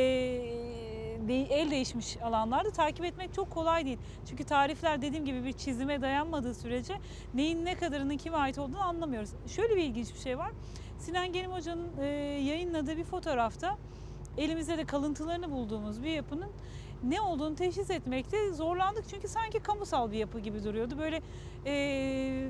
de- 1.27 1.41
el 1.49 1.71
değişmiş 1.71 2.17
alanlarda 2.17 2.71
takip 2.71 3.05
etmek 3.05 3.33
çok 3.33 3.51
kolay 3.51 3.85
değil. 3.85 3.97
Çünkü 4.29 4.43
tarifler 4.43 5.01
dediğim 5.01 5.25
gibi 5.25 5.43
bir 5.45 5.53
çizime 5.53 6.01
dayanmadığı 6.01 6.53
sürece 6.53 6.93
neyin 7.33 7.65
ne 7.65 7.75
kadarının 7.75 8.17
kime 8.17 8.37
ait 8.37 8.57
olduğunu 8.59 8.81
anlamıyoruz. 8.83 9.29
Şöyle 9.47 9.75
bir 9.75 9.83
ilginç 9.83 10.13
bir 10.13 10.19
şey 10.19 10.37
var. 10.37 10.51
Sinan 10.99 11.33
Gelim 11.33 11.51
Hoca'nın 11.51 11.87
e, 12.01 12.05
yayınladığı 12.45 12.97
bir 12.97 13.03
fotoğrafta 13.03 13.77
elimizde 14.37 14.77
de 14.77 14.85
kalıntılarını 14.85 15.51
bulduğumuz 15.51 16.03
bir 16.03 16.09
yapının 16.09 16.49
ne 17.03 17.21
olduğunu 17.21 17.55
teşhis 17.55 17.89
etmekte 17.89 18.53
zorlandık. 18.53 19.03
Çünkü 19.09 19.27
sanki 19.27 19.59
kamusal 19.59 20.11
bir 20.11 20.17
yapı 20.17 20.39
gibi 20.39 20.63
duruyordu. 20.63 20.97
Böyle 20.97 21.21
e, 21.65 22.49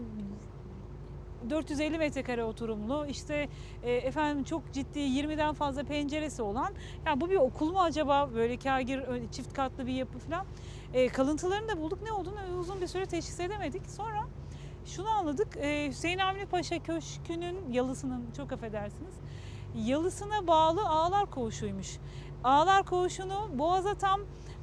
450 1.50 1.98
metrekare 1.98 2.44
oturumlu 2.44 3.06
işte 3.10 3.50
e, 3.84 3.92
efendim 3.92 4.44
çok 4.44 4.74
ciddi 4.74 5.00
20'den 5.00 5.54
fazla 5.54 5.84
penceresi 5.84 6.42
olan 6.42 6.74
ya 7.06 7.22
bu 7.22 7.30
bir 7.30 7.36
okul 7.36 7.72
mu 7.72 7.82
acaba? 7.82 8.30
Böyle 8.36 8.58
kagir 8.58 9.04
çift 9.32 9.54
katlı 9.54 9.88
bir 9.88 9.94
yapı 9.94 10.20
falan. 10.20 10.46
E, 10.94 11.08
kalıntılarını 11.08 11.68
da 11.68 11.82
bulduk. 11.82 12.00
Ne 12.04 12.12
olduğunu 12.12 12.40
uzun 12.60 12.82
bir 12.82 12.88
süre 12.88 13.06
teşhis 13.06 13.40
edemedik. 13.40 13.90
Sonra 13.90 14.28
şunu 14.86 15.10
anladık. 15.10 15.58
E, 15.58 15.88
Hüseyin 15.88 16.20
Avni 16.20 16.46
Paşa 16.46 16.84
Köşkü'nün 16.84 17.72
yalısının 17.72 18.26
çok 18.38 18.52
affedersiniz 18.52 19.14
yalısına 19.76 20.48
bağlı 20.48 20.90
ağlar 20.90 21.26
koğuşuymuş. 21.26 21.98
Ağlar 22.44 22.86
koğuşunu 22.86 23.50
boğaza 23.54 23.96
tam 23.96 24.22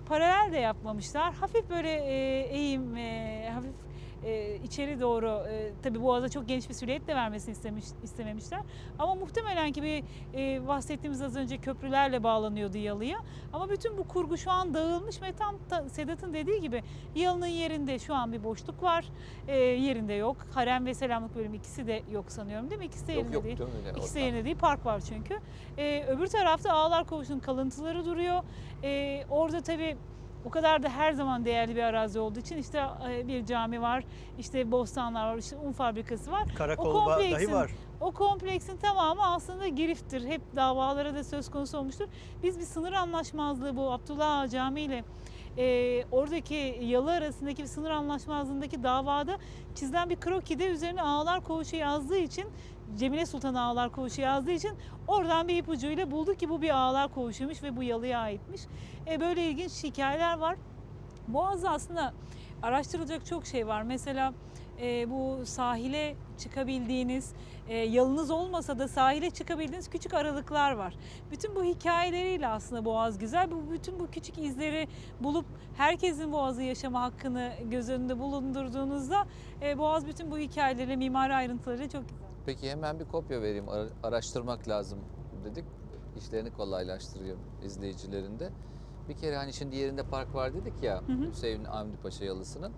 paralel 0.08 0.52
de 0.52 0.56
yapmamışlar. 0.56 1.34
Hafif 1.34 1.70
böyle 1.70 1.90
e, 1.90 2.40
eğim 2.50 2.96
e, 2.96 3.50
hafif 3.54 3.87
e, 4.24 4.56
içeri 4.56 5.00
doğru 5.00 5.46
e, 5.50 5.72
tabii 5.82 6.02
boğaza 6.02 6.28
çok 6.28 6.48
geniş 6.48 6.68
bir 6.68 6.74
silüet 6.74 7.06
de 7.06 7.14
vermesini 7.14 7.52
istemiş, 7.52 7.84
istememişler. 8.02 8.60
Ama 8.98 9.14
muhtemelen 9.14 9.72
ki 9.72 9.82
bir 9.82 10.04
e, 10.34 10.68
bahsettiğimiz 10.68 11.22
az 11.22 11.36
önce 11.36 11.58
köprülerle 11.58 12.22
bağlanıyordu 12.22 12.78
yalıya. 12.78 13.18
Ama 13.52 13.70
bütün 13.70 13.98
bu 13.98 14.08
kurgu 14.08 14.36
şu 14.36 14.50
an 14.50 14.74
dağılmış 14.74 15.22
ve 15.22 15.32
tam 15.32 15.54
da 15.70 15.88
Sedat'ın 15.88 16.34
dediği 16.34 16.60
gibi 16.60 16.82
yalının 17.14 17.46
yerinde 17.46 17.98
şu 17.98 18.14
an 18.14 18.32
bir 18.32 18.44
boşluk 18.44 18.82
var. 18.82 19.04
E, 19.48 19.56
yerinde 19.56 20.12
yok. 20.12 20.36
Harem 20.54 20.86
ve 20.86 20.94
selamlık 20.94 21.36
bölümü 21.36 21.56
ikisi 21.56 21.86
de 21.86 22.02
yok 22.12 22.32
sanıyorum 22.32 22.70
değil 22.70 22.78
mi? 22.78 22.86
İkisi 22.86 23.06
de 23.06 23.12
Yok 23.12 23.18
yerinde 23.20 23.34
yok 23.36 23.44
değil. 23.44 23.58
öyle 23.86 23.98
İkisi 23.98 24.14
de 24.14 24.20
yerinde 24.20 24.44
değil. 24.44 24.58
Park 24.58 24.86
var 24.86 25.00
çünkü. 25.08 25.38
Ee, 25.78 26.04
öbür 26.08 26.26
tarafta 26.26 26.72
Ağlar 26.72 27.04
Koğuşu'nun 27.06 27.40
kalıntıları 27.40 28.04
duruyor. 28.04 28.42
Ee, 28.82 29.24
orada 29.30 29.60
tabii 29.60 29.96
o 30.44 30.50
kadar 30.50 30.82
da 30.82 30.88
her 30.88 31.12
zaman 31.12 31.44
değerli 31.44 31.76
bir 31.76 31.82
arazi 31.82 32.18
olduğu 32.18 32.38
için 32.38 32.56
işte 32.56 32.84
e, 33.10 33.28
bir 33.28 33.46
cami 33.46 33.82
var, 33.82 34.04
işte 34.38 34.72
bostanlar 34.72 35.32
var, 35.32 35.38
işte 35.38 35.56
un 35.56 35.72
fabrikası 35.72 36.30
var. 36.30 36.48
Karakol 36.54 36.94
O 36.94 37.06
dahi 37.06 37.52
var. 37.52 37.70
O 38.00 38.12
kompleksin 38.12 38.76
tamamı 38.76 39.26
aslında 39.26 39.68
giriftir. 39.68 40.26
Hep 40.26 40.40
davalara 40.56 41.14
da 41.14 41.24
söz 41.24 41.50
konusu 41.50 41.78
olmuştur. 41.78 42.06
Biz 42.42 42.58
bir 42.58 42.64
sınır 42.64 42.92
anlaşmazlığı 42.92 43.76
bu 43.76 43.92
Abdullah 43.92 44.38
Ağa 44.38 44.48
Camii 44.48 44.82
ile 44.82 45.04
e, 45.58 46.04
oradaki 46.12 46.78
yalı 46.82 47.12
arasındaki 47.12 47.62
bir 47.62 47.68
sınır 47.68 47.90
anlaşmazlığındaki 47.90 48.82
davada 48.82 49.38
çizilen 49.74 50.10
bir 50.10 50.16
krokide 50.16 50.66
üzerine 50.66 51.02
Ağlar 51.02 51.44
Koğuşu 51.44 51.76
yazdığı 51.76 52.18
için 52.18 52.44
Cemile 52.96 53.26
Sultan 53.26 53.54
Ağlar 53.54 53.92
Koğuşu 53.92 54.20
yazdığı 54.20 54.50
için 54.50 54.72
oradan 55.06 55.48
bir 55.48 55.56
ipucuyla 55.56 56.10
bulduk 56.10 56.38
ki 56.38 56.48
bu 56.48 56.62
bir 56.62 56.70
Ağlar 56.70 57.14
Koğuşuymuş 57.14 57.62
ve 57.62 57.76
bu 57.76 57.82
yalıya 57.82 58.20
aitmiş. 58.20 58.62
E, 59.06 59.20
böyle 59.20 59.50
ilginç 59.50 59.84
hikayeler 59.84 60.38
var. 60.38 60.56
Boğaz'da 61.28 61.70
aslında 61.70 62.14
araştırılacak 62.62 63.26
çok 63.26 63.46
şey 63.46 63.66
var. 63.66 63.82
Mesela 63.82 64.34
e, 64.80 65.10
bu 65.10 65.46
sahile 65.46 66.16
çıkabildiğiniz, 66.38 67.32
e, 67.68 67.76
yalınız 67.76 68.30
olmasa 68.30 68.78
da 68.78 68.88
sahile 68.88 69.30
çıkabildiğiniz 69.30 69.90
küçük 69.90 70.14
aralıklar 70.14 70.72
var. 70.72 70.94
Bütün 71.30 71.54
bu 71.54 71.64
hikayeleriyle 71.64 72.48
aslında 72.48 72.84
Boğaz 72.84 73.18
güzel. 73.18 73.50
Bu 73.50 73.70
bütün 73.72 74.00
bu 74.00 74.10
küçük 74.10 74.38
izleri 74.38 74.88
bulup 75.20 75.46
herkesin 75.76 76.32
Boğaz'ı 76.32 76.62
yaşama 76.62 77.02
hakkını 77.02 77.52
göz 77.70 77.88
önünde 77.88 78.18
bulundurduğunuzda 78.18 79.26
e, 79.62 79.78
Boğaz 79.78 80.06
bütün 80.06 80.30
bu 80.30 80.38
hikayeleri, 80.38 80.96
mimari 80.96 81.34
ayrıntıları 81.34 81.88
çok 81.88 82.08
güzel. 82.08 82.27
Peki 82.48 82.70
hemen 82.70 83.00
bir 83.00 83.04
kopya 83.04 83.42
vereyim. 83.42 83.68
Ara- 83.68 83.88
Araştırmak 84.02 84.68
lazım 84.68 84.98
dedik. 85.44 85.64
İşlerini 86.16 86.50
kolaylaştırıyor 86.50 87.36
izleyicilerin 87.64 88.38
de. 88.38 88.50
Bir 89.08 89.14
kere 89.14 89.36
hani 89.36 89.52
şimdi 89.52 89.76
yerinde 89.76 90.02
park 90.02 90.34
var 90.34 90.54
dedik 90.54 90.82
ya 90.82 91.02
Hı 91.06 91.12
hı. 91.12 91.30
Hüseyin 91.30 91.64
Avni 91.64 91.96
Paşa 91.96 92.24
yalısının. 92.24 92.72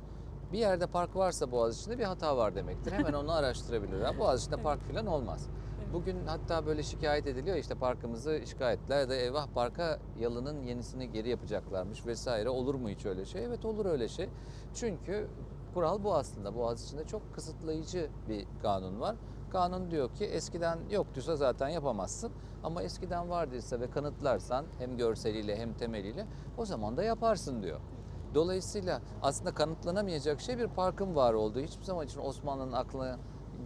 Bir 0.53 0.59
yerde 0.59 0.87
park 0.87 1.17
varsa 1.17 1.51
Boğaz 1.53 1.81
içinde 1.81 1.99
bir 1.99 2.05
hata 2.05 2.37
var 2.37 2.55
demektir. 2.55 2.93
Hemen 2.93 3.13
onu 3.13 3.33
araştırabilirler. 3.33 4.19
Boğaz 4.19 4.41
içinde 4.41 4.55
Evet. 4.55 4.65
park 4.65 4.81
falan 4.93 5.07
olmaz. 5.07 5.49
Evet. 5.79 5.93
Bugün 5.93 6.27
hatta 6.27 6.67
böyle 6.67 6.83
şikayet 6.83 7.27
ediliyor 7.27 7.57
işte 7.57 7.75
parkımızı 7.75 8.35
işgal 8.45 8.73
ettiler 8.75 9.09
da 9.09 9.15
eyvah 9.15 9.47
parka 9.55 9.99
yalının 10.19 10.63
yenisini 10.63 11.11
geri 11.13 11.29
yapacaklarmış 11.29 12.07
vesaire. 12.07 12.49
Olur 12.49 12.75
mu 12.75 12.89
hiç 12.89 13.07
öyle 13.07 13.25
şey? 13.25 13.45
Evet 13.45 13.65
olur 13.65 13.87
öyle 13.87 14.09
şey. 14.09 14.29
Çünkü 14.75 15.27
kural 15.75 16.05
bu 16.05 16.15
aslında. 16.15 16.55
Boğaz 16.55 16.85
içinde 16.85 17.05
çok 17.05 17.35
kısıtlayıcı 17.35 18.11
bir 18.29 18.47
kanun 18.63 19.01
var. 19.01 19.17
Kanun 19.51 19.91
diyor 19.91 20.15
ki 20.15 20.25
eskiden 20.25 20.79
yoktuysa 20.91 21.37
zaten 21.37 21.69
yapamazsın. 21.69 22.33
Ama 22.65 22.83
eskiden 22.83 23.31
vardıysa 23.31 23.81
ve 23.81 23.91
kanıtlarsan 23.91 24.65
hem 24.79 24.97
görseliyle 24.97 25.57
hem 25.57 25.73
temeliyle 25.75 26.27
o 26.59 26.65
zaman 26.65 26.97
da 26.97 27.03
yaparsın 27.03 27.63
diyor. 27.63 27.81
Dolayısıyla 28.35 29.01
aslında 29.23 29.55
kanıtlanamayacak 29.55 30.41
şey 30.41 30.59
bir 30.59 30.67
parkın 30.67 31.17
var 31.17 31.35
olduğu. 31.35 31.61
Hiçbir 31.61 31.85
zaman 31.85 32.07
için 32.07 32.21
Osmanlı'nın 32.21 32.73
aklına 32.73 33.19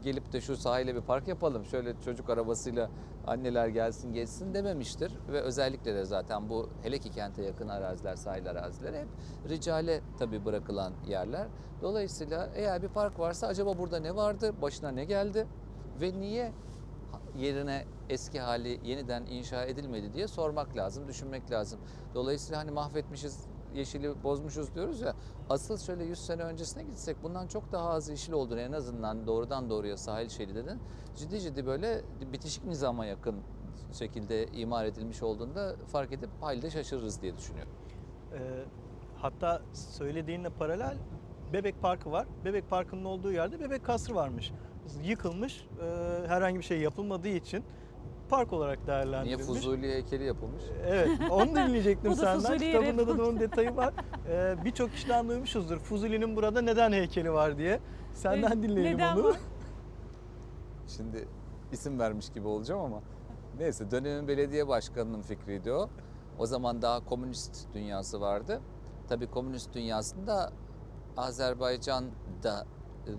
gelip 0.03 0.33
de 0.33 0.41
şu 0.41 0.57
sahile 0.57 0.95
bir 0.95 1.01
park 1.01 1.29
yapalım. 1.29 1.65
Şöyle 1.65 2.01
çocuk 2.05 2.31
arabasıyla 2.31 2.91
anneler 3.27 3.69
gelsin 3.69 4.13
geçsin 4.13 4.55
dememiştir. 4.55 5.13
Ve 5.33 5.41
özellikle 5.41 5.95
de 5.95 6.05
zaten 6.05 6.49
bu 6.49 6.69
hele 6.83 6.99
ki 6.99 7.11
kente 7.11 7.43
yakın 7.43 7.69
araziler, 7.69 8.17
sahil 8.17 8.51
arazileri 8.51 8.99
hep 8.99 9.09
ricale 9.49 10.01
tabii 10.19 10.45
bırakılan 10.45 10.93
yerler. 11.09 11.47
Dolayısıyla 11.83 12.51
eğer 12.55 12.83
bir 12.83 12.89
park 12.89 13.19
varsa 13.19 13.47
acaba 13.47 13.79
burada 13.79 14.01
ne 14.01 14.17
vardı, 14.17 14.55
başına 14.63 14.91
ne 14.91 15.05
geldi 15.05 15.47
ve 16.01 16.21
niye 16.21 16.53
yerine 17.39 17.85
eski 18.09 18.41
hali 18.41 18.81
yeniden 18.85 19.27
inşa 19.27 19.65
edilmedi 19.65 20.13
diye 20.13 20.29
sormak 20.29 20.77
lazım, 20.77 21.09
düşünmek 21.09 21.51
lazım. 21.51 21.81
Dolayısıyla 22.15 22.61
hani 22.61 22.71
mahvetmişiz, 22.71 23.47
yeşili 23.75 24.23
bozmuşuz 24.25 24.75
diyoruz 24.75 25.01
ya. 25.01 25.15
Asıl 25.51 25.79
şöyle 25.79 26.05
100 26.05 26.19
sene 26.27 26.43
öncesine 26.43 26.83
gitsek 26.83 27.23
bundan 27.23 27.47
çok 27.47 27.73
daha 27.73 27.91
az 27.91 28.09
yeşil 28.09 28.33
olduğunu 28.33 28.61
en 28.61 28.73
azından 28.73 29.27
doğrudan 29.27 29.71
doğruya 29.71 29.97
sahil 29.97 30.29
şeridinin 30.29 30.81
ciddi 31.17 31.41
ciddi 31.41 31.67
böyle 31.67 32.03
bitişik 32.33 32.65
nizama 32.65 33.07
yakın 33.07 33.37
şekilde 33.93 34.47
imar 34.47 34.85
edilmiş 34.85 35.23
olduğunda 35.23 35.77
fark 35.93 36.13
edip 36.13 36.31
halde 36.41 36.71
şaşırırız 36.71 37.23
diye 37.23 37.37
düşünüyorum. 37.37 37.73
Ee, 38.33 38.65
hatta 39.17 39.63
söylediğinle 39.73 40.51
paralel 40.51 40.97
Bebek 41.53 41.83
Parkı 41.83 42.13
var. 42.13 42.27
Bebek 42.45 42.71
Parkı'nın 42.71 43.05
olduğu 43.05 43.33
yerde 43.33 43.61
Bebek 43.61 43.85
Kasrı 43.85 44.15
varmış. 44.15 44.53
Yıkılmış, 45.05 45.67
e, 45.83 46.29
herhangi 46.29 46.59
bir 46.59 46.63
şey 46.65 46.81
yapılmadığı 46.81 47.29
için 47.29 47.65
park 48.29 48.53
olarak 48.53 48.79
Niye 48.79 48.87
değerlendirilmiş. 48.87 49.47
Fuzuli 49.47 49.93
heykeli 49.93 50.25
yapılmış? 50.25 50.63
Evet, 50.87 51.09
onu 51.31 51.49
dinleyecektim 51.57 52.11
da 52.17 52.17
senden. 52.17 52.59
Kitabında 52.59 53.03
yeri. 53.03 53.19
da 53.19 53.23
onun 53.23 53.41
detayı 53.41 53.77
var. 53.77 53.95
Ee, 54.29 54.55
Birçok 54.65 54.93
kişiden 54.93 55.29
duymuşuzdur. 55.29 55.79
Fuzuli'nin 55.79 56.37
burada 56.37 56.61
neden 56.63 56.93
heykeli 56.93 57.33
var 57.33 57.59
diye. 57.59 57.81
Senden 58.13 58.59
E, 58.59 58.63
dinleyelim 58.63 58.93
neden 58.99 59.17
onu. 59.17 59.25
var? 59.25 59.37
Şimdi 60.89 61.29
isim 61.73 61.99
vermiş 61.99 62.31
gibi 62.33 62.49
olacağım 62.49 62.81
ama 62.81 63.01
neyse 63.59 63.91
dönemin 63.91 64.29
belediye 64.29 64.69
başkanının 64.69 65.23
fikriydi 65.23 65.73
o. 65.73 65.89
O 66.39 66.47
zaman 66.47 66.83
daha 66.83 67.05
komünist 67.05 67.75
dünyası 67.75 68.21
vardı. 68.21 68.61
Tabii 69.09 69.27
komünist 69.31 69.75
dünyasında 69.75 70.53
Azerbaycan 71.17 72.05
da 72.43 72.61
e, 72.61 72.65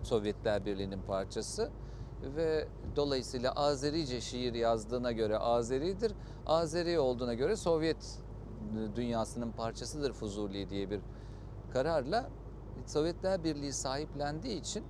Sovyetler 0.03 0.65
Birliği'nin 0.65 1.01
parçası 1.01 1.69
ve 2.35 2.67
dolayısıyla 2.95 3.51
Azerice 3.51 4.21
şiir 4.21 4.53
yazdığına 4.53 5.11
göre 5.11 5.37
Azeridir. 5.37 6.11
Azeri 6.45 6.99
olduğuna 6.99 7.33
göre 7.33 7.55
Sovyet 7.55 8.19
e, 8.75 8.95
dünyasının 8.95 9.51
parçasıdır 9.51 10.13
Fuzuli 10.13 10.69
diye 10.69 10.89
bir 10.89 10.99
kararla 11.73 12.29
Sovyetler 12.85 13.43
Birliği 13.43 13.73
sahiplendiği 13.73 14.59
için 14.59 14.83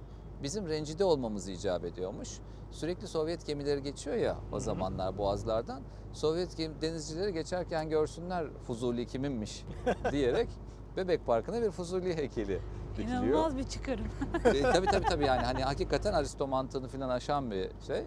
bizim 0.43 0.67
rencide 0.67 1.03
olmamız 1.03 1.47
icap 1.47 1.85
ediyormuş. 1.85 2.29
Sürekli 2.71 3.07
Sovyet 3.07 3.45
gemileri 3.45 3.83
geçiyor 3.83 4.15
ya 4.15 4.37
o 4.51 4.59
zamanlar 4.59 5.17
boğazlardan. 5.17 5.81
Sovyet 6.13 6.57
gemi, 6.57 6.81
denizcileri 6.81 7.33
geçerken 7.33 7.89
görsünler 7.89 8.47
Fuzuli 8.67 9.07
kiminmiş 9.07 9.65
diyerek 10.11 10.49
Bebek 10.97 11.25
Parkı'na 11.25 11.61
bir 11.61 11.71
Fuzuli 11.71 12.17
heykeli 12.17 12.61
dikiliyor. 12.97 13.23
İnanılmaz 13.23 13.57
bir 13.57 13.63
çıkarım. 13.63 14.05
e, 14.45 14.61
tabii 14.61 14.85
tabii 14.87 15.05
tabii 15.09 15.25
yani 15.25 15.41
hani 15.41 15.63
hakikaten 15.63 16.13
Aristo 16.13 16.47
mantığını 16.47 16.87
falan 16.87 17.09
aşan 17.09 17.51
bir 17.51 17.69
şey. 17.87 18.03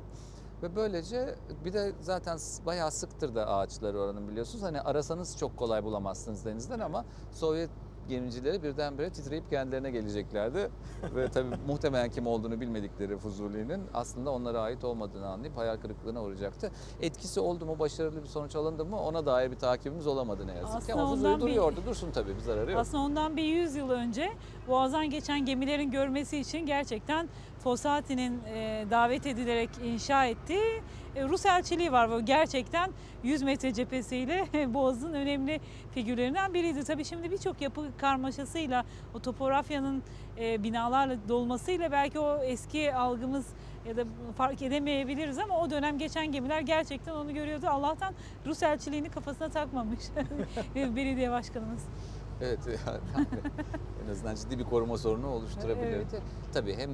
Ve 0.62 0.76
böylece 0.76 1.34
bir 1.64 1.72
de 1.72 1.92
zaten 2.00 2.38
bayağı 2.66 2.90
sıktır 2.90 3.34
da 3.34 3.46
ağaçları 3.48 4.00
oranın 4.00 4.28
biliyorsunuz. 4.28 4.64
Hani 4.64 4.80
arasanız 4.80 5.38
çok 5.38 5.56
kolay 5.56 5.84
bulamazsınız 5.84 6.44
denizden 6.44 6.80
ama 6.80 7.04
Sovyet 7.32 7.70
gemicileri 8.08 8.62
birdenbire 8.62 9.10
titreyip 9.10 9.50
kendilerine 9.50 9.90
geleceklerdi. 9.90 10.70
Ve 11.14 11.28
tabii 11.28 11.48
muhtemelen 11.66 12.10
kim 12.10 12.26
olduğunu 12.26 12.60
bilmedikleri 12.60 13.16
Fuzuli'nin 13.18 13.82
aslında 13.94 14.30
onlara 14.30 14.60
ait 14.60 14.84
olmadığını 14.84 15.26
anlayıp 15.28 15.56
hayal 15.56 15.76
kırıklığına 15.76 16.22
uğrayacaktı. 16.22 16.70
Etkisi 17.02 17.40
oldu 17.40 17.66
mu, 17.66 17.78
başarılı 17.78 18.22
bir 18.22 18.26
sonuç 18.28 18.56
alındı 18.56 18.84
mı 18.84 19.00
ona 19.00 19.26
dair 19.26 19.50
bir 19.50 19.56
takibimiz 19.56 20.06
olamadı 20.06 20.46
ne 20.46 20.52
yazık 20.54 20.70
ki. 20.72 20.76
Aslında 20.78 21.00
Ama 21.02 21.10
Fuzuli 21.10 21.26
ondan 21.28 21.40
bir- 21.40 21.52
duruyordu, 21.52 21.80
dursun 21.86 22.10
tabii 22.10 22.34
bir 22.36 22.40
zararı 22.40 22.70
yok. 22.70 22.80
Aslında 22.80 23.02
ondan 23.02 23.36
bir 23.36 23.42
100 23.44 23.76
yıl 23.76 23.90
önce 23.90 24.30
Boğaz'dan 24.68 25.10
geçen 25.10 25.44
gemilerin 25.46 25.90
görmesi 25.90 26.38
için 26.38 26.66
gerçekten 26.66 27.28
Fossati'nin 27.68 28.40
e, 28.44 28.86
davet 28.90 29.26
edilerek 29.26 29.70
inşa 29.84 30.24
ettiği 30.24 30.82
e, 31.16 31.24
Rus 31.24 31.46
elçiliği 31.46 31.92
var. 31.92 32.10
Bu 32.10 32.24
gerçekten 32.24 32.90
100 33.22 33.42
metre 33.42 33.72
cephesiyle 33.72 34.46
Boğaz'ın 34.74 35.12
önemli 35.12 35.60
figürlerinden 35.94 36.54
biriydi. 36.54 36.84
Tabii 36.84 37.04
şimdi 37.04 37.30
birçok 37.30 37.60
yapı 37.60 37.96
karmaşasıyla, 37.98 38.84
o 39.14 39.20
topografyanın 39.20 40.02
e, 40.38 40.62
binalarla 40.62 41.16
dolmasıyla 41.28 41.92
belki 41.92 42.18
o 42.18 42.42
eski 42.42 42.94
algımız 42.94 43.46
ya 43.88 43.96
da 43.96 44.04
fark 44.36 44.62
edemeyebiliriz 44.62 45.38
ama 45.38 45.60
o 45.60 45.70
dönem 45.70 45.98
geçen 45.98 46.32
gemiler 46.32 46.60
gerçekten 46.60 47.12
onu 47.12 47.34
görüyordu. 47.34 47.66
Allah'tan 47.68 48.14
Rus 48.46 48.62
elçiliğini 48.62 49.10
kafasına 49.10 49.48
takmamış 49.48 50.04
belediye 50.74 51.30
başkanımız. 51.30 51.82
Evet 52.42 52.58
yani 52.66 53.26
en 54.06 54.10
azından 54.10 54.34
ciddi 54.34 54.58
bir 54.58 54.64
koruma 54.64 54.98
sorunu 54.98 55.28
oluşturabilirdi. 55.28 56.22
Tabii 56.52 56.76
hem 56.76 56.90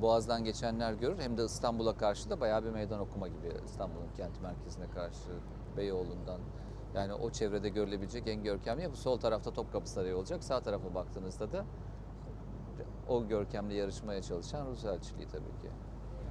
Boğaz'dan 0.00 0.44
geçenler 0.44 0.92
görür 0.92 1.18
hem 1.18 1.38
de 1.38 1.44
İstanbul'a 1.44 1.96
karşı 1.96 2.30
da 2.30 2.40
bayağı 2.40 2.64
bir 2.64 2.70
meydan 2.70 3.00
okuma 3.00 3.28
gibi 3.28 3.52
İstanbul'un 3.64 4.08
kent 4.16 4.42
merkezine 4.42 4.90
karşı 4.90 5.30
Beyoğlu'ndan 5.76 6.40
yani 6.94 7.14
o 7.14 7.30
çevrede 7.30 7.68
görülebilecek 7.68 8.28
en 8.28 8.42
görkemli 8.42 8.82
yapı 8.82 8.96
sol 8.96 9.18
tarafta 9.18 9.52
Topkapı 9.52 9.90
Sarayı 9.90 10.16
olacak. 10.16 10.44
Sağ 10.44 10.60
tarafa 10.60 10.94
baktığınızda 10.94 11.52
da 11.52 11.64
o 13.08 13.28
görkemle 13.28 13.74
yarışmaya 13.74 14.22
çalışan 14.22 14.66
Rus 14.66 14.84
elçiliği 14.84 15.28
tabii 15.28 15.62
ki. 15.62 15.70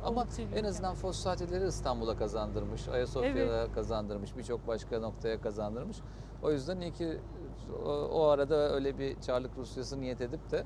Ama 0.03 0.21
en 0.21 0.27
görkemli. 0.37 0.67
azından 0.67 0.95
fosfatleri 0.95 1.67
İstanbul'a 1.67 2.17
kazandırmış, 2.17 2.87
Ayasofya'da 2.87 3.71
kazandırmış, 3.71 4.37
birçok 4.37 4.67
başka 4.67 4.99
noktaya 4.99 5.41
kazandırmış. 5.41 5.97
O 6.43 6.51
yüzden 6.51 6.81
iyi 6.81 6.93
ki 6.93 7.19
o, 7.85 7.91
o 7.91 8.23
arada 8.23 8.55
öyle 8.55 8.97
bir 8.97 9.21
Çarlık 9.21 9.57
Rusyası 9.57 10.01
niyet 10.01 10.21
edip 10.21 10.51
de 10.51 10.65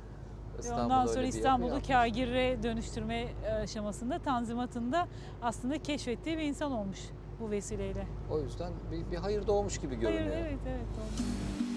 Ve 0.56 0.60
İstanbul'a 0.60 0.84
Ondan 0.84 1.06
sonra 1.06 1.26
İstanbul'u 1.26 1.82
kagirre 1.88 2.64
dönüştürme 2.64 3.28
aşamasında 3.64 4.20
Tanzimat'ında 4.20 5.08
aslında 5.42 5.78
keşfettiği 5.78 6.38
bir 6.38 6.44
insan 6.44 6.72
olmuş 6.72 7.00
bu 7.40 7.52
vesileyle. 7.52 8.08
O 8.32 8.40
yüzden 8.40 8.72
bir, 8.92 9.12
bir 9.12 9.18
hayır 9.18 9.48
doğmuş 9.48 9.78
gibi 9.78 9.96
görünüyor. 9.96 10.34
Hayır, 10.34 10.46
evet 10.46 10.60
evet. 10.68 10.86
doğru. 10.98 11.71